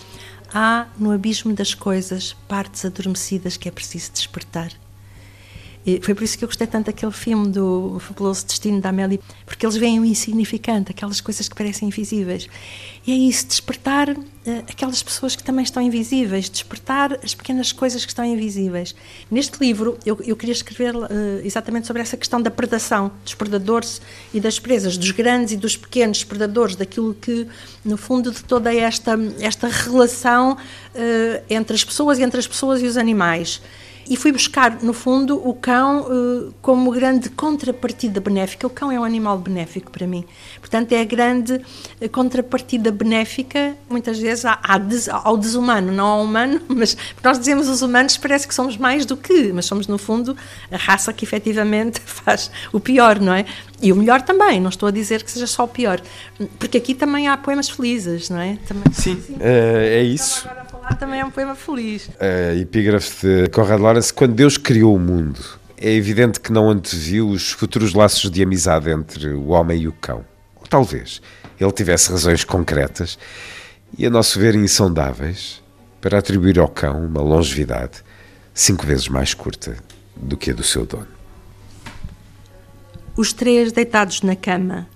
há 0.53 0.87
no 0.99 1.13
abismo 1.13 1.53
das 1.55 1.75
coisas 1.75 2.33
partes 2.49 2.85
adormecidas 2.85 3.57
que 3.57 3.69
é 3.69 3.73
preciso 3.73 4.13
despertar. 4.13 4.73
E 5.85 5.99
foi 6.03 6.15
por 6.15 6.25
isso 6.25 6.37
que 6.37 6.45
eu 6.45 6.49
gostei 6.49 6.67
tanto 6.67 6.87
daquele 6.87 7.13
filme 7.13 7.49
do 7.49 7.99
Fabuloso 8.01 8.45
Destino 8.45 8.81
da 8.81 8.91
Amélie, 8.91 9.19
porque 9.47 9.65
eles 9.65 9.77
veem 9.77 9.99
o 9.99 10.05
insignificante, 10.05 10.91
aquelas 10.91 11.21
coisas 11.23 11.49
que 11.49 11.55
parecem 11.55 11.89
invisíveis. 11.89 12.49
E 13.07 13.13
é 13.13 13.15
isso, 13.15 13.47
despertar 13.47 14.11
uh, 14.11 14.19
aquelas 14.69 15.03
pessoas 15.03 15.35
que 15.35 15.43
também 15.43 15.63
estão 15.63 15.83
invisíveis, 15.83 16.51
despertar 16.51 17.19
as 17.25 17.35
pequenas 17.35 17.73
coisas 17.73 18.05
que 18.05 18.11
estão 18.11 18.25
invisíveis. 18.27 18.95
Neste 19.31 19.59
livro, 19.59 19.99
eu, 20.05 20.21
eu 20.23 20.37
queria 20.37 20.53
escrever 20.53 20.95
uh, 20.95 21.09
exatamente 21.43 21.87
sobre 21.87 22.03
essa 22.03 22.17
questão 22.17 22.43
da 22.43 22.51
predação, 22.51 23.11
dos 23.25 23.33
predadores 23.33 24.03
e 24.35 24.41
das 24.41 24.59
presas, 24.59 24.99
dos 24.99 25.11
grandes 25.13 25.55
e 25.55 25.57
dos 25.57 25.79
pequenos 25.79 26.23
predadores, 26.23 26.77
daquilo 26.77 27.15
que, 27.15 27.47
no 27.83 27.97
fundo, 27.97 28.31
de 28.31 28.45
toda 28.45 28.75
esta, 28.75 29.19
esta 29.41 29.67
relação 29.67 30.53
uh, 30.53 31.45
entre 31.49 31.75
as 31.75 31.83
pessoas 31.83 32.19
entre 32.19 32.39
as 32.39 32.47
pessoas 32.47 32.83
e 32.83 32.85
os 32.85 32.99
animais 32.99 33.63
e 34.11 34.17
fui 34.17 34.33
buscar, 34.33 34.83
no 34.83 34.93
fundo, 34.93 35.41
o 35.49 35.55
cão 35.55 36.01
uh, 36.01 36.53
como 36.61 36.91
grande 36.91 37.31
contrapartida 37.31 38.21
benéfica. 38.21 38.67
O 38.67 38.71
cão 38.71 38.91
é 38.91 38.99
um 38.99 39.05
animal 39.05 39.39
benéfico 39.39 39.89
para 39.89 40.05
mim. 40.05 40.25
Portanto, 40.59 40.91
é 40.91 41.01
a 41.01 41.05
grande 41.05 41.61
eh, 42.01 42.09
contrapartida 42.09 42.91
benéfica, 42.91 43.77
muitas 43.89 44.19
vezes, 44.19 44.45
ao 45.09 45.37
desumano, 45.37 45.93
não 45.93 46.07
ao 46.07 46.25
humano, 46.25 46.61
mas 46.67 46.97
nós 47.23 47.39
dizemos 47.39 47.69
os 47.69 47.83
humanos, 47.83 48.17
parece 48.17 48.49
que 48.49 48.55
somos 48.55 48.77
mais 48.77 49.07
do 49.07 49.17
que, 49.17 49.53
mas 49.53 49.67
somos, 49.67 49.87
no 49.87 49.97
fundo, 49.97 50.37
a 50.73 50.77
raça 50.77 51.13
que 51.13 51.25
efetivamente 51.25 52.01
faz 52.05 52.51
o 52.73 52.81
pior, 52.81 53.21
não 53.21 53.33
é? 53.33 53.47
E 53.81 53.93
o 53.93 53.97
melhor 53.97 54.23
também, 54.23 54.61
não 54.61 54.71
estou 54.71 54.89
a 54.89 54.93
dizer 54.93 55.23
que 55.23 55.31
seja 55.31 55.47
só 55.47 55.63
o 55.63 55.69
pior, 55.69 56.03
porque 56.59 56.79
aqui 56.79 56.95
também 56.95 57.29
há 57.29 57.37
poemas 57.37 57.71
felizes, 57.71 58.29
não 58.29 58.41
é? 58.41 58.59
Também, 58.67 58.93
sim, 58.93 59.23
sim. 59.25 59.35
Uh, 59.35 59.39
é 59.41 60.03
isso 60.03 60.49
também 60.99 61.21
é 61.21 61.25
um 61.25 61.31
poema 61.31 61.55
feliz. 61.55 62.11
A 62.19 62.55
epígrafe 62.55 63.27
de 63.27 63.49
Conrad 63.51 63.81
Lawrence, 63.81 64.13
quando 64.13 64.35
Deus 64.35 64.57
criou 64.57 64.95
o 64.95 64.99
mundo, 64.99 65.41
é 65.77 65.91
evidente 65.91 66.39
que 66.41 66.53
não 66.53 66.69
anteviu 66.69 67.29
os 67.29 67.53
futuros 67.53 67.95
laços 67.95 68.31
de 68.31 68.43
amizade 68.43 68.91
entre 68.91 69.31
o 69.31 69.49
homem 69.49 69.83
e 69.83 69.89
o 69.89 69.93
cão. 69.93 70.25
Ou 70.57 70.67
talvez 70.67 71.23
ele 71.59 71.73
tivesse 71.73 72.11
razões 72.11 72.45
concretas 72.45 73.19
e, 73.97 74.07
a 74.07 74.11
nosso 74.11 74.39
ver, 74.39 74.55
insondáveis 74.55 75.63
para 76.01 76.19
atribuir 76.19 76.59
ao 76.59 76.69
cão 76.69 77.05
uma 77.05 77.21
longevidade 77.21 78.03
cinco 78.55 78.87
vezes 78.87 79.09
mais 79.09 79.35
curta 79.35 79.77
do 80.17 80.37
que 80.37 80.51
a 80.51 80.55
do 80.55 80.63
seu 80.63 80.85
dono. 80.85 81.09
Os 83.17 83.33
três 83.33 83.73
deitados 83.73 84.23
na 84.23 84.37
cama, 84.37 84.89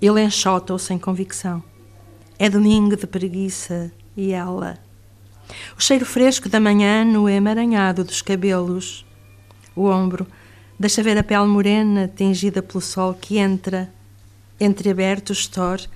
ele 0.00 0.22
enxota-o 0.22 0.78
sem 0.78 0.98
convicção. 0.98 1.62
É 2.38 2.50
domingo 2.50 2.96
de 2.96 3.06
preguiça 3.06 3.90
e 4.16 4.32
ela 4.32 4.78
o 5.76 5.80
cheiro 5.80 6.04
fresco 6.04 6.48
da 6.48 6.60
manhã 6.60 7.04
no 7.04 7.28
emaranhado 7.28 8.04
dos 8.04 8.22
cabelos. 8.22 9.04
O 9.74 9.86
ombro 9.86 10.26
deixa 10.78 11.02
ver 11.02 11.18
a 11.18 11.22
pele 11.22 11.46
morena 11.46 12.10
tingida 12.14 12.62
pelo 12.62 12.80
sol 12.80 13.14
que 13.14 13.38
entra, 13.38 13.92
entreaberto 14.60 15.30
o 15.30 15.32
store, 15.32 15.88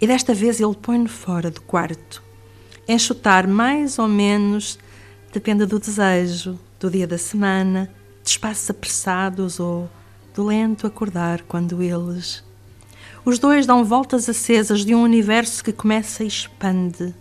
e 0.00 0.06
desta 0.06 0.34
vez 0.34 0.60
ele 0.60 0.74
põe-no 0.74 1.08
fora 1.08 1.50
do 1.50 1.60
quarto. 1.62 2.22
Enxutar 2.88 3.46
mais 3.46 3.98
ou 3.98 4.08
menos 4.08 4.78
depende 5.32 5.66
do 5.66 5.78
desejo, 5.78 6.58
do 6.78 6.90
dia 6.90 7.06
da 7.06 7.18
semana, 7.18 7.90
de 8.22 8.30
espaços 8.30 8.70
apressados 8.70 9.58
ou 9.58 9.88
do 10.34 10.44
lento 10.44 10.86
acordar 10.86 11.42
quando 11.42 11.82
eles. 11.82 12.44
Os 13.24 13.38
dois 13.38 13.66
dão 13.66 13.84
voltas 13.84 14.28
acesas 14.28 14.84
de 14.84 14.94
um 14.94 15.02
universo 15.02 15.64
que 15.64 15.72
começa 15.72 16.22
e 16.22 16.28
expande 16.28 17.14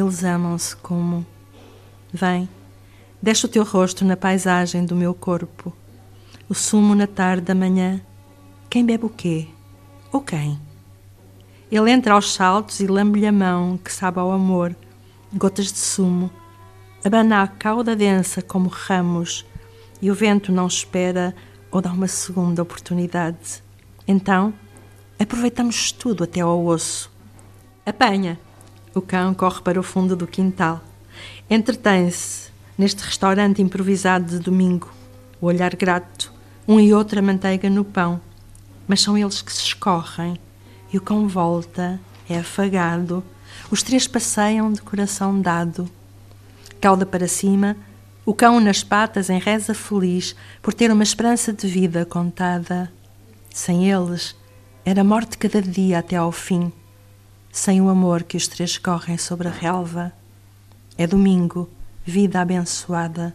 eles 0.00 0.24
amam-se 0.24 0.74
como. 0.76 1.26
Vem, 2.12 2.48
deixa 3.20 3.46
o 3.46 3.50
teu 3.50 3.64
rosto 3.64 4.04
na 4.04 4.16
paisagem 4.16 4.84
do 4.84 4.96
meu 4.96 5.14
corpo. 5.14 5.72
O 6.48 6.54
sumo 6.54 6.94
na 6.94 7.06
tarde 7.06 7.42
da 7.42 7.54
manhã. 7.54 8.00
Quem 8.68 8.84
bebe 8.84 9.06
o 9.06 9.08
quê? 9.08 9.48
Ou 10.10 10.20
quem? 10.20 10.58
Ele 11.70 11.90
entra 11.90 12.14
aos 12.14 12.32
saltos 12.32 12.80
e 12.80 12.86
lambe-lhe 12.86 13.26
a 13.26 13.32
mão, 13.32 13.78
que 13.78 13.92
sabe 13.92 14.18
ao 14.18 14.30
amor, 14.30 14.76
gotas 15.32 15.72
de 15.72 15.78
sumo. 15.78 16.30
Abana 17.04 17.42
a 17.42 17.46
cauda 17.48 17.96
densa 17.96 18.42
como 18.42 18.68
ramos, 18.68 19.46
e 20.00 20.10
o 20.10 20.14
vento 20.14 20.52
não 20.52 20.66
espera 20.66 21.34
ou 21.70 21.80
dá 21.80 21.90
uma 21.90 22.08
segunda 22.08 22.62
oportunidade. 22.62 23.62
Então, 24.06 24.52
aproveitamos 25.18 25.92
tudo 25.92 26.24
até 26.24 26.40
ao 26.40 26.64
osso. 26.64 27.10
Apanha! 27.86 28.38
O 28.94 29.00
cão 29.00 29.32
corre 29.32 29.62
para 29.62 29.80
o 29.80 29.82
fundo 29.82 30.14
do 30.14 30.26
quintal. 30.26 30.82
Entretém-se 31.48 32.50
neste 32.76 33.02
restaurante 33.02 33.62
improvisado 33.62 34.26
de 34.26 34.38
domingo, 34.38 34.92
o 35.40 35.46
olhar 35.46 35.74
grato, 35.74 36.30
um 36.68 36.78
e 36.78 36.92
outro 36.92 37.18
a 37.18 37.22
manteiga 37.22 37.70
no 37.70 37.86
pão. 37.86 38.20
Mas 38.86 39.00
são 39.00 39.16
eles 39.16 39.40
que 39.40 39.50
se 39.50 39.62
escorrem 39.62 40.38
e 40.92 40.98
o 40.98 41.00
cão 41.00 41.26
volta, 41.26 41.98
é 42.28 42.38
afagado. 42.38 43.24
Os 43.70 43.82
três 43.82 44.06
passeiam 44.06 44.70
de 44.70 44.82
coração 44.82 45.40
dado. 45.40 45.88
Cauda 46.78 47.06
para 47.06 47.26
cima, 47.26 47.78
o 48.26 48.34
cão 48.34 48.60
nas 48.60 48.84
patas 48.84 49.30
em 49.30 49.38
reza 49.38 49.72
feliz 49.72 50.36
por 50.60 50.74
ter 50.74 50.92
uma 50.92 51.02
esperança 51.02 51.50
de 51.50 51.66
vida 51.66 52.04
contada. 52.04 52.92
Sem 53.48 53.90
eles, 53.90 54.36
era 54.84 55.02
morte 55.02 55.38
cada 55.38 55.62
dia 55.62 55.98
até 55.98 56.16
ao 56.16 56.30
fim 56.30 56.70
sem 57.52 57.80
o 57.80 57.88
amor 57.88 58.24
que 58.24 58.36
os 58.36 58.48
três 58.48 58.76
correm 58.78 59.16
sobre 59.16 59.46
a 59.46 59.52
relva. 59.52 60.12
É 60.98 61.06
domingo, 61.06 61.70
vida 62.04 62.40
abençoada, 62.40 63.32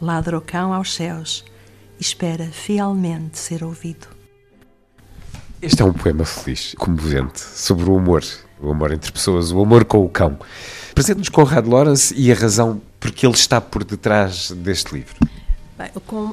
ladra 0.00 0.38
o 0.38 0.40
cão 0.40 0.72
aos 0.72 0.94
céus 0.94 1.44
espera 1.98 2.46
fielmente 2.46 3.38
ser 3.38 3.64
ouvido. 3.64 4.06
Este 5.62 5.82
é 5.82 5.84
um 5.84 5.92
poema 5.92 6.24
feliz, 6.24 6.74
comovente, 6.76 7.40
sobre 7.40 7.88
o 7.88 7.96
amor, 7.96 8.22
o 8.60 8.70
amor 8.70 8.92
entre 8.92 9.10
pessoas, 9.10 9.50
o 9.50 9.62
amor 9.62 9.84
com 9.84 10.04
o 10.04 10.08
cão. 10.08 10.38
Presente-nos 10.94 11.30
Conrad 11.30 11.66
Lawrence 11.66 12.14
e 12.14 12.30
a 12.30 12.34
razão 12.34 12.80
por 13.00 13.10
que 13.10 13.26
ele 13.26 13.34
está 13.34 13.60
por 13.60 13.82
detrás 13.82 14.50
deste 14.50 14.94
livro. 14.94 15.14
Bem, 15.76 15.90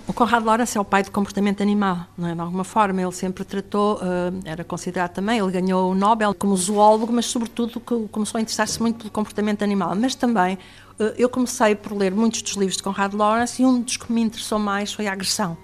o 0.07 0.13
Conrad 0.13 0.45
Lawrence 0.45 0.77
é 0.77 0.81
o 0.81 0.85
pai 0.85 1.01
do 1.01 1.09
comportamento 1.09 1.63
animal, 1.63 2.05
não 2.15 2.27
é? 2.27 2.35
de 2.35 2.39
alguma 2.39 2.63
forma. 2.63 3.01
Ele 3.01 3.11
sempre 3.11 3.43
tratou, 3.43 3.95
uh, 3.95 4.39
era 4.45 4.63
considerado 4.63 5.13
também, 5.13 5.39
ele 5.39 5.51
ganhou 5.51 5.91
o 5.91 5.95
Nobel 5.95 6.35
como 6.35 6.55
zoólogo, 6.55 7.11
mas 7.11 7.25
sobretudo 7.25 7.79
começou 7.79 8.37
a 8.37 8.41
interessar-se 8.41 8.79
muito 8.79 8.99
pelo 8.99 9.09
comportamento 9.09 9.63
animal. 9.63 9.95
Mas 9.95 10.13
também 10.13 10.59
uh, 10.99 11.03
eu 11.17 11.27
comecei 11.27 11.73
por 11.73 11.97
ler 11.97 12.11
muitos 12.11 12.43
dos 12.43 12.53
livros 12.53 12.77
de 12.77 12.83
Conrad 12.83 13.15
Lawrence 13.15 13.59
e 13.59 13.65
um 13.65 13.81
dos 13.81 13.97
que 13.97 14.13
me 14.13 14.21
interessou 14.21 14.59
mais 14.59 14.93
foi 14.93 15.07
a 15.07 15.11
agressão. 15.11 15.57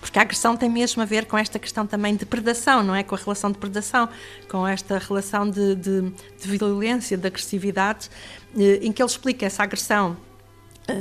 Porque 0.00 0.18
a 0.18 0.22
agressão 0.22 0.54
tem 0.54 0.68
mesmo 0.68 1.00
a 1.00 1.06
ver 1.06 1.24
com 1.24 1.38
esta 1.38 1.58
questão 1.58 1.86
também 1.86 2.14
de 2.14 2.26
predação, 2.26 2.82
não 2.82 2.94
é? 2.94 3.02
Com 3.02 3.14
a 3.14 3.18
relação 3.18 3.50
de 3.50 3.56
predação, 3.56 4.06
com 4.50 4.68
esta 4.68 4.98
relação 4.98 5.48
de, 5.48 5.74
de, 5.76 6.02
de 6.42 6.58
violência, 6.58 7.16
de 7.16 7.26
agressividade, 7.26 8.10
uh, 8.54 8.60
em 8.82 8.92
que 8.92 9.02
ele 9.02 9.08
explica 9.08 9.46
essa 9.46 9.62
agressão 9.62 10.14
eh, 10.14 10.33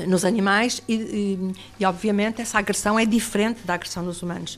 nos 0.07 0.23
animais 0.23 0.81
e, 0.87 0.93
e, 0.93 1.51
e, 1.79 1.85
obviamente, 1.85 2.41
essa 2.41 2.57
agressão 2.57 2.97
é 2.97 3.05
diferente 3.05 3.61
da 3.65 3.73
agressão 3.73 4.03
nos 4.03 4.21
humanos. 4.21 4.55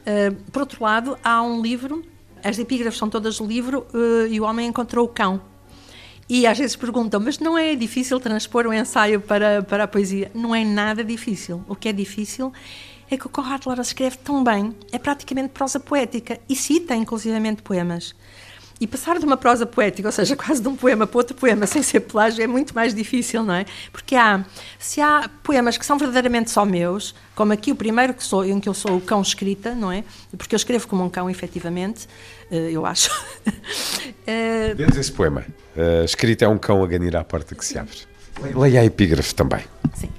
Uh, 0.00 0.34
por 0.52 0.60
outro 0.60 0.82
lado, 0.82 1.18
há 1.22 1.42
um 1.42 1.60
livro, 1.60 2.04
as 2.42 2.58
epígrafes 2.58 2.98
são 2.98 3.10
todas 3.10 3.38
do 3.38 3.46
livro, 3.46 3.86
uh, 3.92 4.26
e 4.28 4.40
o 4.40 4.44
homem 4.44 4.68
encontrou 4.68 5.04
o 5.04 5.08
cão. 5.08 5.40
E 6.28 6.46
às 6.46 6.58
vezes 6.58 6.76
perguntam, 6.76 7.18
mas 7.20 7.38
não 7.38 7.56
é 7.56 7.74
difícil 7.74 8.20
transpor 8.20 8.66
um 8.66 8.72
ensaio 8.72 9.20
para, 9.20 9.62
para 9.62 9.84
a 9.84 9.88
poesia? 9.88 10.30
Não 10.34 10.54
é 10.54 10.62
nada 10.64 11.02
difícil. 11.02 11.64
O 11.66 11.74
que 11.74 11.88
é 11.88 11.92
difícil 11.92 12.52
é 13.10 13.16
que 13.16 13.26
o 13.26 13.30
Conrad 13.30 13.64
Lara 13.64 13.80
escreve 13.80 14.18
tão 14.18 14.44
bem, 14.44 14.74
é 14.92 14.98
praticamente 14.98 15.48
prosa 15.48 15.80
poética 15.80 16.38
e 16.46 16.54
cita 16.54 16.94
inclusivamente 16.94 17.62
poemas. 17.62 18.14
E 18.80 18.86
passar 18.86 19.18
de 19.18 19.24
uma 19.24 19.36
prosa 19.36 19.66
poética, 19.66 20.08
ou 20.08 20.12
seja, 20.12 20.36
quase 20.36 20.62
de 20.62 20.68
um 20.68 20.76
poema 20.76 21.06
para 21.06 21.18
outro 21.18 21.36
poema, 21.36 21.66
sem 21.66 21.82
ser 21.82 22.00
plágio, 22.00 22.42
é 22.42 22.46
muito 22.46 22.74
mais 22.74 22.94
difícil, 22.94 23.42
não 23.42 23.54
é? 23.54 23.66
Porque 23.90 24.14
há, 24.14 24.44
se 24.78 25.00
há 25.00 25.28
poemas 25.42 25.76
que 25.76 25.84
são 25.84 25.98
verdadeiramente 25.98 26.50
só 26.50 26.64
meus, 26.64 27.12
como 27.34 27.52
aqui 27.52 27.72
o 27.72 27.74
primeiro 27.74 28.14
que 28.14 28.22
sou, 28.22 28.44
em 28.44 28.60
que 28.60 28.68
eu 28.68 28.74
sou 28.74 28.96
o 28.96 29.00
cão 29.00 29.20
escrita, 29.20 29.74
não 29.74 29.90
é? 29.90 30.04
Porque 30.36 30.54
eu 30.54 30.56
escrevo 30.56 30.86
como 30.86 31.04
um 31.04 31.10
cão, 31.10 31.28
efetivamente, 31.28 32.06
eh, 32.50 32.70
eu 32.72 32.86
acho. 32.86 33.10
Eh, 34.30 34.74
Vemos 34.74 34.94
esse 34.98 35.10
poema. 35.10 35.42
Uh, 35.74 36.04
escrito 36.04 36.44
é 36.44 36.48
um 36.48 36.58
cão 36.58 36.84
a 36.84 36.86
ganir 36.86 37.16
à 37.16 37.24
porta 37.24 37.54
que 37.54 37.64
se 37.64 37.78
abre. 37.78 37.96
Leia 38.54 38.82
a 38.82 38.84
epígrafe 38.84 39.34
também. 39.34 39.64
Sim. 39.94 40.10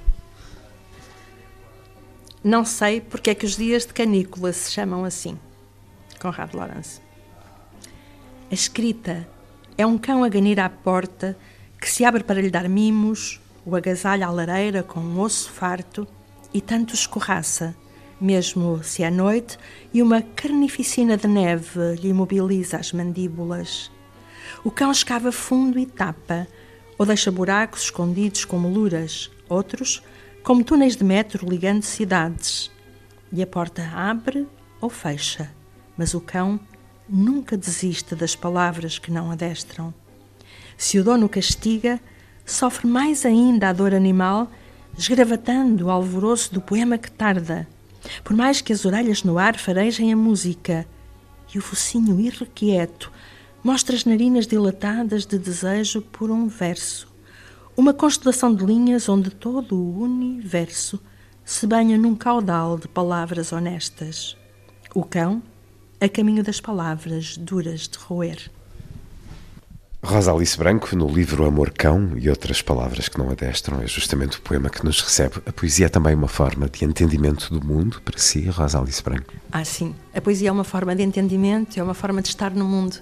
Não 2.42 2.64
sei 2.64 3.00
porque 3.00 3.30
é 3.30 3.34
que 3.36 3.46
os 3.46 3.56
dias 3.56 3.86
de 3.86 3.92
canícula 3.92 4.52
se 4.52 4.72
chamam 4.72 5.04
assim. 5.04 5.38
Conrado 6.18 6.56
Lawrence. 6.56 7.00
A 8.50 8.54
escrita 8.54 9.28
é 9.78 9.86
um 9.86 9.96
cão 9.96 10.24
a 10.24 10.28
ganir 10.28 10.58
à 10.58 10.68
porta 10.68 11.38
que 11.80 11.88
se 11.88 12.04
abre 12.04 12.24
para 12.24 12.40
lhe 12.40 12.50
dar 12.50 12.68
mimos, 12.68 13.40
o 13.64 13.76
agasalha 13.76 14.26
à 14.26 14.30
lareira 14.30 14.82
com 14.82 14.98
um 14.98 15.20
osso 15.20 15.52
farto 15.52 16.04
e 16.52 16.60
tanto 16.60 16.92
escorraça, 16.92 17.76
mesmo 18.20 18.82
se 18.82 19.04
é 19.04 19.10
noite 19.10 19.56
e 19.94 20.02
uma 20.02 20.20
carnificina 20.20 21.16
de 21.16 21.28
neve 21.28 21.94
lhe 22.00 22.08
imobiliza 22.08 22.78
as 22.78 22.92
mandíbulas. 22.92 23.88
O 24.64 24.70
cão 24.72 24.90
escava 24.90 25.30
fundo 25.30 25.78
e 25.78 25.86
tapa, 25.86 26.48
ou 26.98 27.06
deixa 27.06 27.30
buracos 27.30 27.82
escondidos 27.84 28.44
como 28.44 28.68
luras, 28.68 29.30
outros 29.48 30.02
como 30.42 30.64
túneis 30.64 30.96
de 30.96 31.04
metro 31.04 31.48
ligando 31.48 31.84
cidades. 31.84 32.68
E 33.32 33.44
a 33.44 33.46
porta 33.46 33.88
abre 33.94 34.44
ou 34.80 34.90
fecha, 34.90 35.48
mas 35.96 36.14
o 36.14 36.20
cão 36.20 36.58
nunca 37.10 37.56
desiste 37.56 38.14
das 38.14 38.36
palavras 38.36 38.98
que 38.98 39.10
não 39.10 39.30
adestram. 39.30 39.92
Se 40.76 40.98
o 40.98 41.04
dono 41.04 41.28
castiga, 41.28 42.00
sofre 42.46 42.86
mais 42.86 43.26
ainda 43.26 43.68
a 43.68 43.72
dor 43.72 43.94
animal, 43.94 44.50
esgravatando 44.96 45.86
o 45.86 45.90
alvoroço 45.90 46.54
do 46.54 46.60
poema 46.60 46.96
que 46.96 47.10
tarda, 47.10 47.66
por 48.24 48.34
mais 48.34 48.60
que 48.60 48.72
as 48.72 48.84
orelhas 48.84 49.22
no 49.22 49.38
ar 49.38 49.58
farejem 49.58 50.12
a 50.12 50.16
música, 50.16 50.86
e 51.54 51.58
o 51.58 51.62
focinho 51.62 52.20
irrequieto 52.20 53.10
mostra 53.62 53.94
as 53.94 54.04
narinas 54.04 54.46
dilatadas 54.46 55.26
de 55.26 55.38
desejo 55.38 56.00
por 56.00 56.30
um 56.30 56.46
verso, 56.46 57.08
uma 57.76 57.92
constelação 57.92 58.54
de 58.54 58.64
linhas 58.64 59.08
onde 59.08 59.30
todo 59.30 59.76
o 59.76 60.02
universo 60.02 61.00
se 61.44 61.66
banha 61.66 61.98
num 61.98 62.14
caudal 62.14 62.78
de 62.78 62.88
palavras 62.88 63.52
honestas. 63.52 64.36
O 64.94 65.04
cão, 65.04 65.42
a 66.00 66.08
caminho 66.08 66.42
das 66.42 66.60
palavras 66.60 67.36
duras 67.36 67.86
de 67.86 67.98
roer. 67.98 68.50
Rosa 70.02 70.32
Alice 70.32 70.56
Branco, 70.56 70.96
no 70.96 71.06
livro 71.06 71.44
Amor 71.44 71.70
Cão 71.70 72.12
e 72.16 72.30
outras 72.30 72.62
palavras 72.62 73.06
que 73.06 73.18
não 73.18 73.28
adestram, 73.28 73.82
é 73.82 73.86
justamente 73.86 74.38
o 74.38 74.40
poema 74.40 74.70
que 74.70 74.82
nos 74.82 74.98
recebe. 75.02 75.42
A 75.44 75.52
poesia 75.52 75.86
é 75.86 75.88
também 75.90 76.14
uma 76.14 76.26
forma 76.26 76.70
de 76.70 76.86
entendimento 76.86 77.52
do 77.52 77.64
mundo 77.64 78.00
para 78.02 78.18
si, 78.18 78.48
Rosa 78.48 78.80
Alice 78.80 79.02
Branco? 79.02 79.34
Ah, 79.52 79.62
sim. 79.62 79.94
A 80.14 80.20
poesia 80.22 80.48
é 80.48 80.52
uma 80.52 80.64
forma 80.64 80.96
de 80.96 81.02
entendimento, 81.02 81.78
é 81.78 81.82
uma 81.82 81.92
forma 81.92 82.22
de 82.22 82.28
estar 82.28 82.50
no 82.52 82.64
mundo 82.64 82.96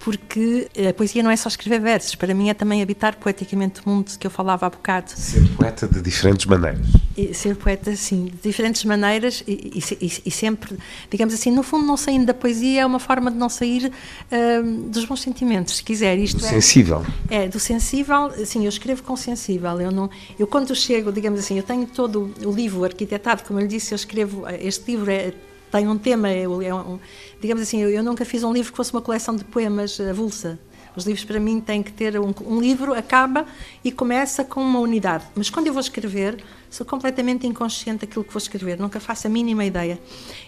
porque 0.00 0.66
a 0.88 0.94
poesia 0.94 1.22
não 1.22 1.30
é 1.30 1.36
só 1.36 1.48
escrever 1.48 1.78
versos, 1.78 2.14
para 2.14 2.32
mim 2.32 2.48
é 2.48 2.54
também 2.54 2.82
habitar 2.82 3.16
poeticamente 3.16 3.82
o 3.84 3.88
mundo 3.88 4.10
que 4.18 4.26
eu 4.26 4.30
falava 4.30 4.66
há 4.66 4.70
bocado. 4.70 5.10
Ser 5.14 5.46
poeta 5.50 5.86
de 5.86 6.00
diferentes 6.00 6.46
maneiras. 6.46 6.86
E 7.14 7.34
ser 7.34 7.54
poeta, 7.54 7.94
sim, 7.94 8.24
de 8.24 8.38
diferentes 8.42 8.82
maneiras 8.84 9.44
e, 9.46 9.78
e, 10.00 10.12
e, 10.24 10.30
sempre, 10.30 10.78
digamos 11.10 11.34
assim, 11.34 11.50
no 11.50 11.62
fundo, 11.62 11.86
não 11.86 11.98
saindo 11.98 12.24
da 12.24 12.32
poesia 12.32 12.80
é 12.80 12.86
uma 12.86 12.98
forma 12.98 13.30
de 13.30 13.36
não 13.36 13.50
sair 13.50 13.92
uh, 14.32 14.88
dos 14.88 15.04
bons 15.04 15.20
sentimentos, 15.20 15.76
se 15.76 15.84
quiser. 15.84 16.18
Isto 16.18 16.38
do 16.38 16.46
é, 16.46 16.48
sensível. 16.48 17.06
É, 17.28 17.46
do 17.46 17.60
sensível, 17.60 18.32
sim, 18.46 18.64
eu 18.64 18.70
escrevo 18.70 19.02
com 19.02 19.14
sensível. 19.16 19.78
Eu, 19.82 19.90
não, 19.90 20.08
eu 20.38 20.46
quando 20.46 20.74
chego, 20.74 21.12
digamos 21.12 21.40
assim, 21.40 21.58
eu 21.58 21.62
tenho 21.62 21.86
todo 21.86 22.32
o 22.42 22.50
livro 22.50 22.84
arquitetado, 22.84 23.42
como 23.44 23.60
eu 23.60 23.64
lhe 23.64 23.68
disse, 23.68 23.92
eu 23.92 23.96
escrevo, 23.96 24.44
este 24.48 24.92
livro 24.92 25.10
é 25.10 25.34
tem 25.70 25.86
um 25.88 25.96
tema, 25.96 26.28
é, 26.28 26.42
é 26.42 26.74
um, 26.74 26.98
digamos 27.40 27.62
assim, 27.62 27.80
eu, 27.80 27.90
eu, 27.90 28.02
nunca 28.02 28.24
fiz 28.24 28.42
um 28.42 28.52
livro 28.52 28.72
que 28.72 28.76
fosse 28.76 28.92
uma 28.92 29.00
coleção 29.00 29.36
de 29.36 29.44
poemas 29.44 29.98
avulsa. 30.00 30.58
Os 30.96 31.04
livros 31.04 31.24
para 31.24 31.38
mim 31.38 31.60
têm 31.60 31.82
que 31.82 31.92
ter 31.92 32.18
um, 32.18 32.34
um, 32.44 32.60
livro 32.60 32.92
acaba 32.94 33.46
e 33.84 33.92
começa 33.92 34.42
com 34.42 34.60
uma 34.60 34.80
unidade. 34.80 35.24
Mas 35.36 35.48
quando 35.48 35.68
eu 35.68 35.72
vou 35.72 35.80
escrever, 35.80 36.42
sou 36.68 36.84
completamente 36.84 37.46
inconsciente 37.46 38.00
daquilo 38.00 38.24
que 38.24 38.32
vou 38.32 38.38
escrever, 38.38 38.78
nunca 38.78 38.98
faço 38.98 39.28
a 39.28 39.30
mínima 39.30 39.64
ideia. 39.64 40.00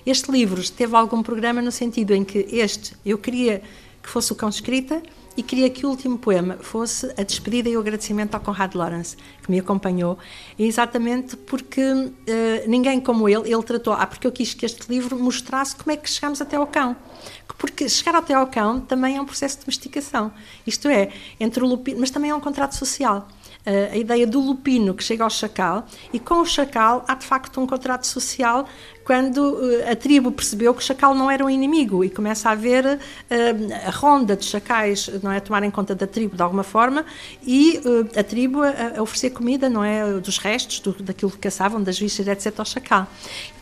Este 0.05 0.33
livro 0.33 0.61
teve 0.71 0.97
algum 0.97 1.23
programa 1.23 1.63
no 1.63 1.71
sentido 1.71 2.13
em 2.13 2.25
que 2.25 2.47
este 2.51 2.95
eu 3.07 3.17
queria 3.19 3.63
que 4.03 4.09
fosse 4.09 4.33
o 4.33 4.35
cão 4.35 4.49
escrita 4.49 5.01
e 5.37 5.43
queria 5.43 5.71
que 5.71 5.87
o 5.87 5.89
último 5.89 6.19
poema 6.19 6.57
fosse 6.61 7.13
a 7.17 7.23
despedida 7.23 7.69
e 7.69 7.77
o 7.77 7.81
agradecimento 7.81 8.35
ao 8.35 8.41
Conrad 8.41 8.75
Lawrence, 8.75 9.17
que 9.43 9.51
me 9.51 9.59
acompanhou, 9.59 10.19
exatamente 10.59 11.37
porque 11.37 11.83
uh, 11.83 12.13
ninguém 12.67 13.01
como 13.01 13.29
ele, 13.29 13.53
ele 13.53 13.63
tratou, 13.63 13.93
ah, 13.93 14.07
porque 14.07 14.27
eu 14.27 14.33
quis 14.33 14.55
que 14.55 14.67
este 14.67 14.91
livro 14.91 15.19
mostrasse 15.19 15.75
como 15.77 15.93
é 15.93 15.97
que 15.97 16.09
chegamos 16.09 16.41
até 16.41 16.57
ao 16.57 16.67
cão. 16.67 16.97
Porque 17.59 17.89
chegar 17.89 18.17
até 18.17 18.35
ao 18.35 18.49
cão 18.49 18.81
também 18.81 19.17
é 19.17 19.21
um 19.21 19.25
processo 19.25 19.59
de 19.59 19.65
domesticação. 19.65 20.33
Isto 20.67 20.89
é, 20.89 21.11
entre 21.39 21.63
o 21.63 21.67
lupino, 21.67 22.01
mas 22.01 22.11
também 22.11 22.31
é 22.31 22.35
um 22.35 22.41
contrato 22.41 22.75
social. 22.75 23.29
Uh, 23.65 23.93
a 23.93 23.97
ideia 23.97 24.27
do 24.27 24.41
lupino 24.41 24.93
que 24.93 25.05
chega 25.05 25.23
ao 25.23 25.31
chacal 25.31 25.87
e 26.13 26.19
com 26.19 26.41
o 26.41 26.45
chacal 26.45 27.05
há 27.07 27.15
de 27.15 27.25
facto 27.25 27.61
um 27.61 27.67
contrato 27.67 28.05
social 28.09 28.67
quando 29.05 29.39
uh, 29.39 29.91
a 29.91 29.97
tribo 29.97 30.31
percebeu 30.31 30.73
que 30.75 30.81
o 30.81 30.85
chacal 30.85 31.15
não 31.15 31.31
era 31.31 31.45
um 31.45 31.51
inimigo 31.51 32.05
e 32.05 32.11
começa 32.11 32.49
a 32.49 32.53
haver 32.53 32.85
uh, 32.85 32.99
a 33.87 33.91
ronda 33.91 34.37
de 34.37 34.45
chacais, 34.45 35.11
não 35.23 35.31
é, 35.31 35.39
a 35.39 35.41
tomarem 35.41 35.71
conta 35.71 35.95
da 35.95 36.07
tribo 36.07 36.37
de 36.37 36.43
alguma 36.43 36.63
forma 36.63 37.05
e 37.45 37.81
uh, 37.85 38.19
a 38.19 38.23
tribo 38.23 38.63
a, 38.63 38.99
a, 38.99 39.03
oferecer 39.03 39.31
comida, 39.31 39.69
não 39.69 39.85
é, 39.85 40.21
dos 40.21 40.39
restos 40.39 40.81
do, 40.81 40.93
daquilo 41.03 41.31
que 41.31 41.39
caçavam, 41.39 41.83
das 41.83 41.99
vistas, 41.99 42.27
etc, 42.29 42.59
ao 42.59 42.65
chacal. 42.65 43.07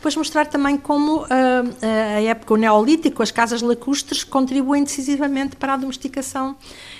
Depois 0.01 0.15
mostrar 0.15 0.47
também 0.47 0.77
como 0.77 1.27
a 1.29 2.21
época, 2.21 2.55
o 2.55 2.57
neolítico, 2.57 3.21
as 3.21 3.29
casas 3.29 3.61
lacustres 3.61 4.23
contribuem 4.23 4.83
decisivamente 4.83 5.55
para 5.55 5.75
a 5.75 5.77
domesticação 5.77 6.55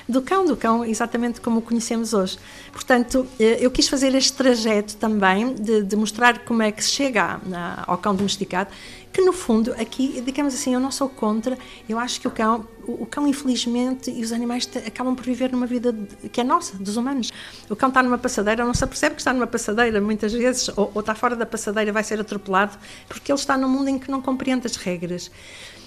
do 0.08 0.22
cão, 0.22 0.46
do 0.46 0.56
cão 0.56 0.86
exatamente 0.86 1.42
como 1.42 1.58
o 1.58 1.62
conhecemos 1.64 2.14
hoje. 2.14 2.38
Portanto, 2.72 3.26
eu 3.40 3.72
quis 3.72 3.88
fazer 3.88 4.14
este 4.14 4.34
trajeto 4.34 4.98
também 4.98 5.56
de, 5.56 5.82
de 5.82 5.96
mostrar 5.96 6.46
como 6.46 6.62
é 6.62 6.72
que 6.72 6.84
se 6.84 6.92
chega 6.92 7.42
ao 7.88 7.98
cão 7.98 8.14
domesticado, 8.14 8.70
que 9.12 9.22
no 9.22 9.34
fundo, 9.34 9.74
aqui, 9.74 10.22
digamos 10.22 10.54
assim, 10.54 10.74
eu 10.74 10.80
não 10.80 10.92
sou 10.92 11.10
contra, 11.10 11.58
eu 11.88 12.00
acho 12.00 12.22
que 12.22 12.28
o 12.28 12.32
cão, 12.32 12.66
o, 12.88 13.06
cão 13.06 13.28
infelizmente, 13.28 14.10
e 14.10 14.22
os 14.24 14.32
animais 14.32 14.70
acabam 14.86 15.16
por 15.16 15.26
viver 15.26 15.52
numa 15.52 15.66
vida 15.66 15.94
que 16.32 16.40
é 16.40 16.44
nossa, 16.44 16.78
dos 16.78 16.96
humanos. 16.96 17.32
O 17.70 17.76
cão 17.76 17.90
está 17.90 18.02
numa 18.02 18.18
passadeira, 18.18 18.64
não 18.66 18.74
se 18.74 18.84
apercebe 18.84 19.16
que 19.16 19.22
está 19.22 19.34
numa 19.34 19.48
passadeira, 19.48 20.00
muitas 20.00 20.32
vezes, 20.32 20.70
ou, 20.78 20.92
ou 20.94 21.02
está 21.02 21.14
fora 21.14 21.36
da 21.36 21.46
passadeira, 21.46 21.92
vai 21.92 22.04
ser 22.04 22.20
atropelado, 22.22 22.78
porque 23.08 23.32
ele 23.32 23.40
está 23.40 23.58
num 23.58 23.68
mundo 23.68 23.90
em 23.90 24.00
que 24.00 24.10
não 24.10 24.22
compreende 24.22 24.66
as 24.66 24.78
regras. 24.78 25.30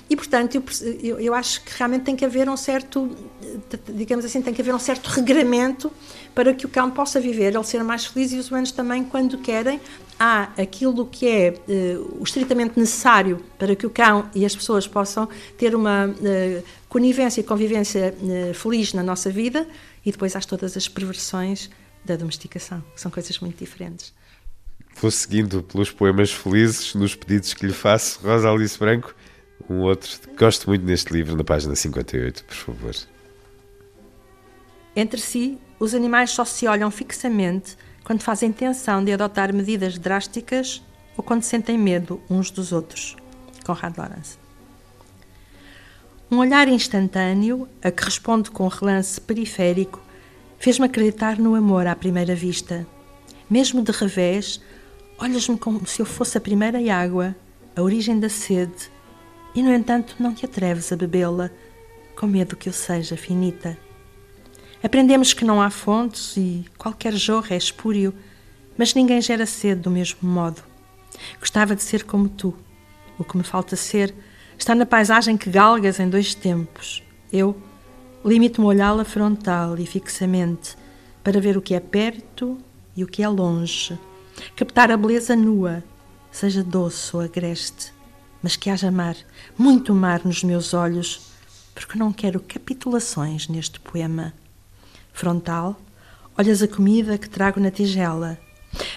E, 0.09 0.17
portanto, 0.17 0.63
eu, 1.03 1.19
eu, 1.19 1.35
acho 1.35 1.63
que 1.65 1.73
realmente 1.79 2.03
tem 2.03 2.15
que 2.15 2.25
haver 2.25 2.49
um 2.49 2.57
certo, 2.57 3.17
digamos 3.89 4.25
assim, 4.25 4.43
tem 4.43 4.53
que 4.53 4.61
haver 4.61 4.75
um 4.75 4.79
certo 4.79 5.07
regramento 5.09 5.91
para 6.35 6.53
que 6.53 6.67
o 6.67 6.69
cão 6.69 6.91
possa 6.91 7.19
viver, 7.19 7.55
ele 7.55 7.65
ser 7.65 7.83
mais 7.83 8.05
feliz 8.05 8.33
e 8.33 8.37
os 8.37 8.51
humanos 8.51 8.71
também, 8.71 9.03
quando 9.03 9.39
querem, 9.39 9.81
há 10.19 10.51
aquilo 10.59 11.07
que 11.07 11.27
é 11.27 11.55
uh, 11.69 12.21
o 12.21 12.23
estritamente 12.23 12.79
necessário 12.79 13.43
para 13.59 13.75
que 13.75 13.87
o 13.87 13.91
cão 13.91 14.29
e 14.35 14.45
as 14.45 14.55
pessoas 14.55 14.87
possam 14.87 15.29
ter 15.57 15.75
uma 15.75 16.07
uh, 16.07 16.65
conivência 16.89 17.41
e 17.41 17.45
convivência 17.45 18.15
uh, 18.21 18.55
feliz 18.55 18.93
na 18.93 19.03
nossa 19.03 19.31
vida 19.31 19.67
e 20.05 20.13
depois 20.13 20.37
há 20.37 20.41
todas 20.41 20.77
as 20.77 20.87
perversões 20.87 21.71
da 22.05 22.17
domesticação, 22.17 22.85
que 22.95 23.01
são 23.01 23.11
coisas 23.11 23.39
muito 23.39 23.59
diferentes. 23.59 24.13
Vou 25.01 25.11
seguindo 25.11 25.63
pelos 25.63 25.91
poemas 25.91 26.31
felizes, 26.31 26.95
nos 26.95 27.15
pedidos 27.15 27.55
que 27.55 27.67
lhe 27.67 27.73
faço, 27.73 28.21
Rosa 28.23 28.51
Alice 28.51 28.79
Branco, 28.79 29.15
um 29.69 29.81
outro 29.81 30.11
gosto 30.37 30.69
muito 30.69 30.85
neste 30.85 31.13
livro, 31.13 31.37
na 31.37 31.45
página 31.45 31.75
58, 31.75 32.45
por 32.45 32.55
favor. 32.55 32.95
Entre 34.95 35.21
si, 35.21 35.59
os 35.79 35.95
animais 35.95 36.31
só 36.31 36.45
se 36.45 36.67
olham 36.67 36.91
fixamente 36.91 37.77
quando 38.05 38.23
fazem 38.23 38.51
intenção 38.51 39.03
de 39.03 39.13
adotar 39.13 39.53
medidas 39.53 39.99
drásticas 39.99 40.83
ou 41.17 41.25
quando 41.25 41.43
sentem 41.43 41.79
medo 41.79 42.21
uns 42.29 42.51
dos 42.51 42.73
outros. 42.73 43.17
Conrad 43.65 43.97
Lawrence. 43.97 44.39
Um 46.31 46.39
olhar 46.39 46.69
instantâneo, 46.69 47.69
a 47.83 47.91
que 47.91 48.05
responde 48.05 48.51
com 48.51 48.69
relance 48.69 49.21
periférico, 49.21 50.03
fez-me 50.59 50.87
acreditar 50.87 51.39
no 51.39 51.55
amor 51.55 51.87
à 51.87 51.95
primeira 51.95 52.35
vista. 52.35 52.87
Mesmo 53.49 53.83
de 53.83 53.93
revés, 53.93 54.61
olhas-me 55.19 55.59
como 55.59 55.87
se 55.87 56.01
eu 56.01 56.07
fosse 56.07 56.37
a 56.37 56.41
primeira 56.41 56.79
água, 56.95 57.35
a 57.77 57.83
origem 57.83 58.19
da 58.19 58.29
sede, 58.29 58.91
e, 59.55 59.63
no 59.63 59.73
entanto, 59.73 60.17
não 60.19 60.35
te 60.35 60.45
atreves 60.45 60.93
a 60.93 60.97
bebê-la, 60.97 61.51
com 62.17 62.27
medo 62.27 62.57
que 62.57 62.69
eu 62.69 62.73
seja 62.73 63.17
finita. 63.17 63.77
Aprendemos 64.83 65.33
que 65.33 65.45
não 65.45 65.61
há 65.63 65.71
fontes 65.71 66.37
e 66.37 66.65
qualquer 66.77 67.15
jorro 67.15 67.47
é 67.51 67.57
espúrio, 67.57 68.15
mas 68.77 68.95
ninguém 68.95 69.21
gera 69.21 69.47
sede 69.47 69.81
do 69.83 69.91
mesmo 69.91 70.29
modo. 70.29 70.63
Gostava 71.39 71.75
de 71.75 71.83
ser 71.83 72.05
como 72.05 72.29
tu. 72.29 72.55
O 73.19 73.25
que 73.25 73.37
me 73.37 73.45
falta 73.45 73.77
ser 73.77 74.15
está 74.59 74.75
na 74.75 74.85
paisagem 74.85 75.37
que 75.37 75.49
galgas 75.49 76.01
em 76.01 76.09
dois 76.09 76.35
tempos. 76.35 77.03
Eu, 77.33 77.57
Limito-me 78.25 78.67
a 78.67 78.71
olhá-la 78.71 79.05
frontal 79.05 79.79
e 79.79 79.85
fixamente 79.85 80.79
para 81.23 81.39
ver 81.39 81.59
o 81.59 81.63
que 81.63 81.75
é 81.75 81.81
perto 81.81 82.57
e 82.97 83.05
o 83.05 83.07
que 83.07 83.23
é 83.23 83.29
longe. 83.29 83.99
Captar 84.57 84.91
a 84.91 84.97
beleza 84.97 85.37
nua, 85.37 85.85
seja 86.33 86.65
doce 86.65 87.15
ou 87.15 87.21
agreste, 87.21 87.93
mas 88.43 88.57
que 88.57 88.71
haja 88.71 88.91
mar, 88.91 89.15
muito 89.57 89.95
mar 89.95 90.23
nos 90.25 90.43
meus 90.43 90.75
olhos, 90.75 91.33
porque 91.75 91.99
não 91.99 92.13
quero 92.13 92.41
capitulações 92.41 93.49
neste 93.49 93.79
poema. 93.81 94.33
Frontal, 95.13 95.81
olhas 96.37 96.63
a 96.63 96.69
comida 96.69 97.17
que 97.17 97.29
trago 97.29 97.61
na 97.61 97.71
tigela, 97.71 98.39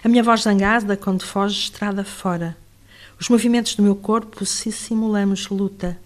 a 0.04 0.10
minha 0.10 0.24
voz 0.24 0.42
zangada 0.42 0.98
quando 0.98 1.24
foge 1.24 1.60
estrada 1.60 2.04
fora, 2.04 2.58
os 3.20 3.30
movimentos 3.30 3.76
do 3.76 3.84
meu 3.84 3.96
corpo 3.96 4.46
se 4.46 4.72
simulamos 4.72 5.48
luta. 5.50 6.00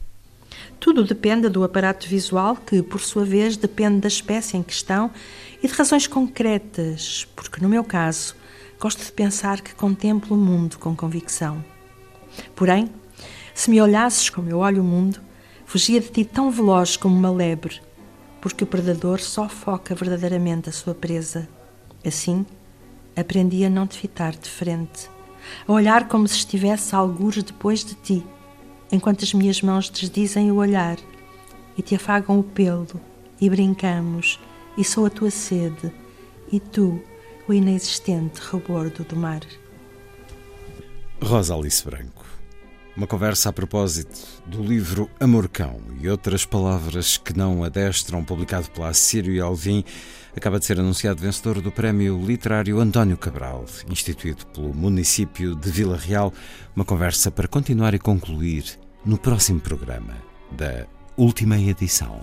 Tudo 0.79 1.03
depende 1.03 1.47
do 1.49 1.63
aparato 1.63 2.07
visual, 2.07 2.55
que, 2.55 2.81
por 2.81 2.99
sua 2.99 3.23
vez, 3.23 3.55
depende 3.55 3.99
da 3.99 4.07
espécie 4.07 4.57
em 4.57 4.63
questão 4.63 5.11
e 5.61 5.67
de 5.67 5.73
razões 5.73 6.07
concretas, 6.07 7.27
porque, 7.35 7.61
no 7.61 7.69
meu 7.69 7.83
caso, 7.83 8.35
gosto 8.79 9.03
de 9.03 9.11
pensar 9.11 9.61
que 9.61 9.75
contemplo 9.75 10.35
o 10.35 10.39
mundo 10.39 10.77
com 10.79 10.95
convicção. 10.95 11.63
Porém, 12.55 12.89
se 13.53 13.69
me 13.69 13.81
olhasses 13.81 14.29
como 14.29 14.49
eu 14.49 14.59
olho 14.59 14.81
o 14.81 14.85
mundo, 14.85 15.19
fugia 15.65 15.99
de 15.99 16.09
ti 16.09 16.25
tão 16.25 16.51
veloz 16.51 16.97
como 16.97 17.15
uma 17.15 17.31
lebre, 17.31 17.81
porque 18.39 18.63
o 18.63 18.67
predador 18.67 19.19
só 19.19 19.47
foca 19.47 19.95
verdadeiramente 19.95 20.69
a 20.69 20.71
sua 20.71 20.93
presa. 20.93 21.47
Assim, 22.05 22.45
aprendi 23.15 23.63
a 23.63 23.69
não 23.69 23.85
te 23.85 23.97
fitar 23.97 24.35
de 24.35 24.49
frente, 24.49 25.09
a 25.67 25.71
olhar 25.71 26.07
como 26.07 26.27
se 26.27 26.37
estivesse 26.37 26.95
algures 26.95 27.43
depois 27.43 27.83
de 27.83 27.95
ti 27.95 28.23
enquanto 28.91 29.23
as 29.23 29.33
minhas 29.33 29.61
mãos 29.61 29.89
desdizem 29.89 30.51
o 30.51 30.57
olhar 30.57 30.97
e 31.77 31.81
te 31.81 31.95
afagam 31.95 32.39
o 32.39 32.43
pelo, 32.43 32.99
e 33.39 33.49
brincamos, 33.49 34.39
e 34.77 34.83
sou 34.83 35.05
a 35.05 35.09
tua 35.09 35.31
sede, 35.31 35.91
e 36.51 36.59
tu, 36.59 37.01
o 37.47 37.53
inexistente 37.53 38.39
rebordo 38.51 39.03
do 39.05 39.15
mar. 39.15 39.41
Rosa 41.23 41.55
Alice 41.55 41.83
Branco. 41.83 42.20
Uma 42.95 43.07
conversa 43.07 43.49
a 43.49 43.53
propósito 43.53 44.19
do 44.45 44.61
livro 44.61 45.09
Amorcão 45.19 45.79
e 46.01 46.09
outras 46.09 46.45
palavras 46.45 47.17
que 47.17 47.35
não 47.35 47.63
adestram, 47.63 48.23
publicado 48.23 48.69
pela 48.69 48.89
Assírio 48.89 49.33
e 49.33 49.39
Alvim, 49.39 49.83
acaba 50.35 50.59
de 50.59 50.65
ser 50.65 50.77
anunciado 50.77 51.21
vencedor 51.21 51.61
do 51.61 51.71
Prémio 51.71 52.21
Literário 52.21 52.79
António 52.79 53.17
Cabral, 53.17 53.65
instituído 53.89 54.45
pelo 54.47 54.73
município 54.73 55.55
de 55.55 55.71
Vila 55.71 55.97
Real. 55.97 56.33
Uma 56.75 56.83
conversa 56.83 57.31
para 57.31 57.47
continuar 57.47 57.93
e 57.93 57.99
concluir 57.99 58.65
no 59.05 59.17
próximo 59.17 59.61
programa 59.61 60.17
da 60.51 60.85
última 61.15 61.57
edição. 61.57 62.21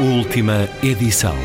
Última 0.00 0.66
edição. 0.82 1.36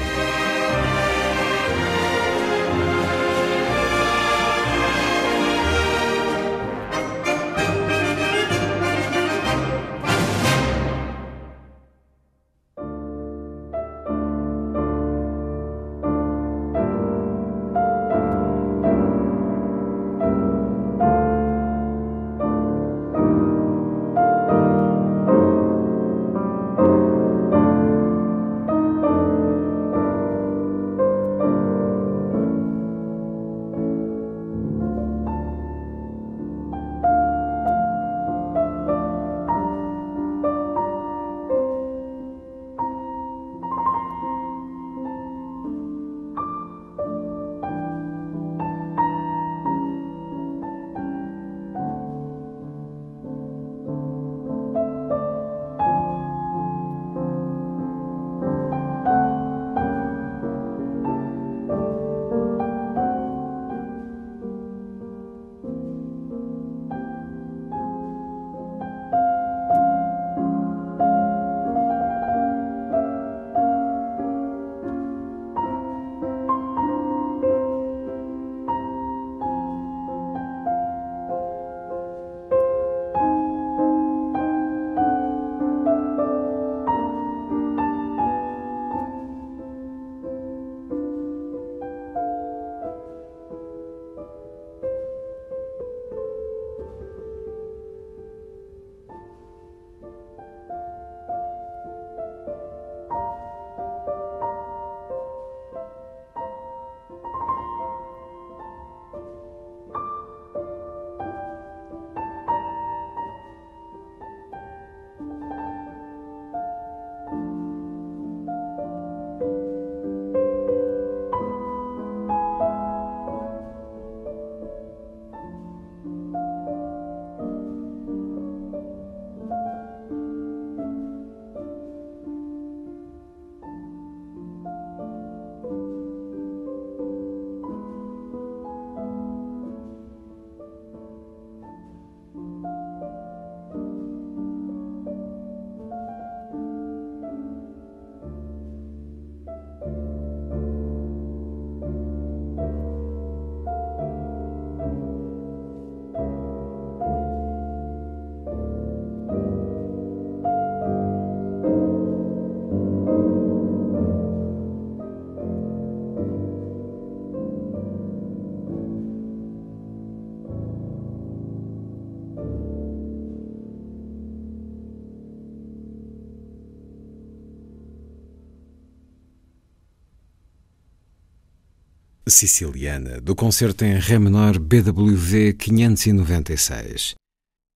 Siciliana, 182.28 183.22
do 183.22 183.36
concerto 183.36 183.86
em 183.86 184.00
Ré 184.00 184.18
menor 184.18 184.58
BWV 184.58 185.54
596. 185.54 187.16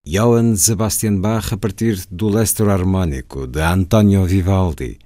Johann 0.06 0.56
Sebastian 0.56 1.20
Bach 1.20 1.54
a 1.54 1.58
partir 1.58 2.04
do 2.10 2.30
Leicester 2.30 2.68
Harmónico, 2.68 3.46
de 3.46 3.62
Antonio 3.62 4.26
Vivaldi. 4.26 4.98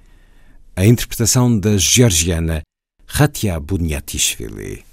a 0.76 0.84
interpretação 0.84 1.56
da 1.58 1.76
georgiana 1.76 2.62
Ratia 3.06 3.60
Bunyatishvili. 3.60 4.84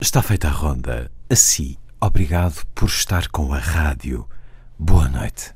Está 0.00 0.20
feita 0.22 0.48
a 0.48 0.50
ronda. 0.50 1.10
Assim, 1.30 1.76
obrigado 2.00 2.62
por 2.74 2.88
estar 2.88 3.28
com 3.28 3.54
a 3.54 3.58
rádio. 3.58 4.28
Boa 4.78 5.08
noite. 5.08 5.54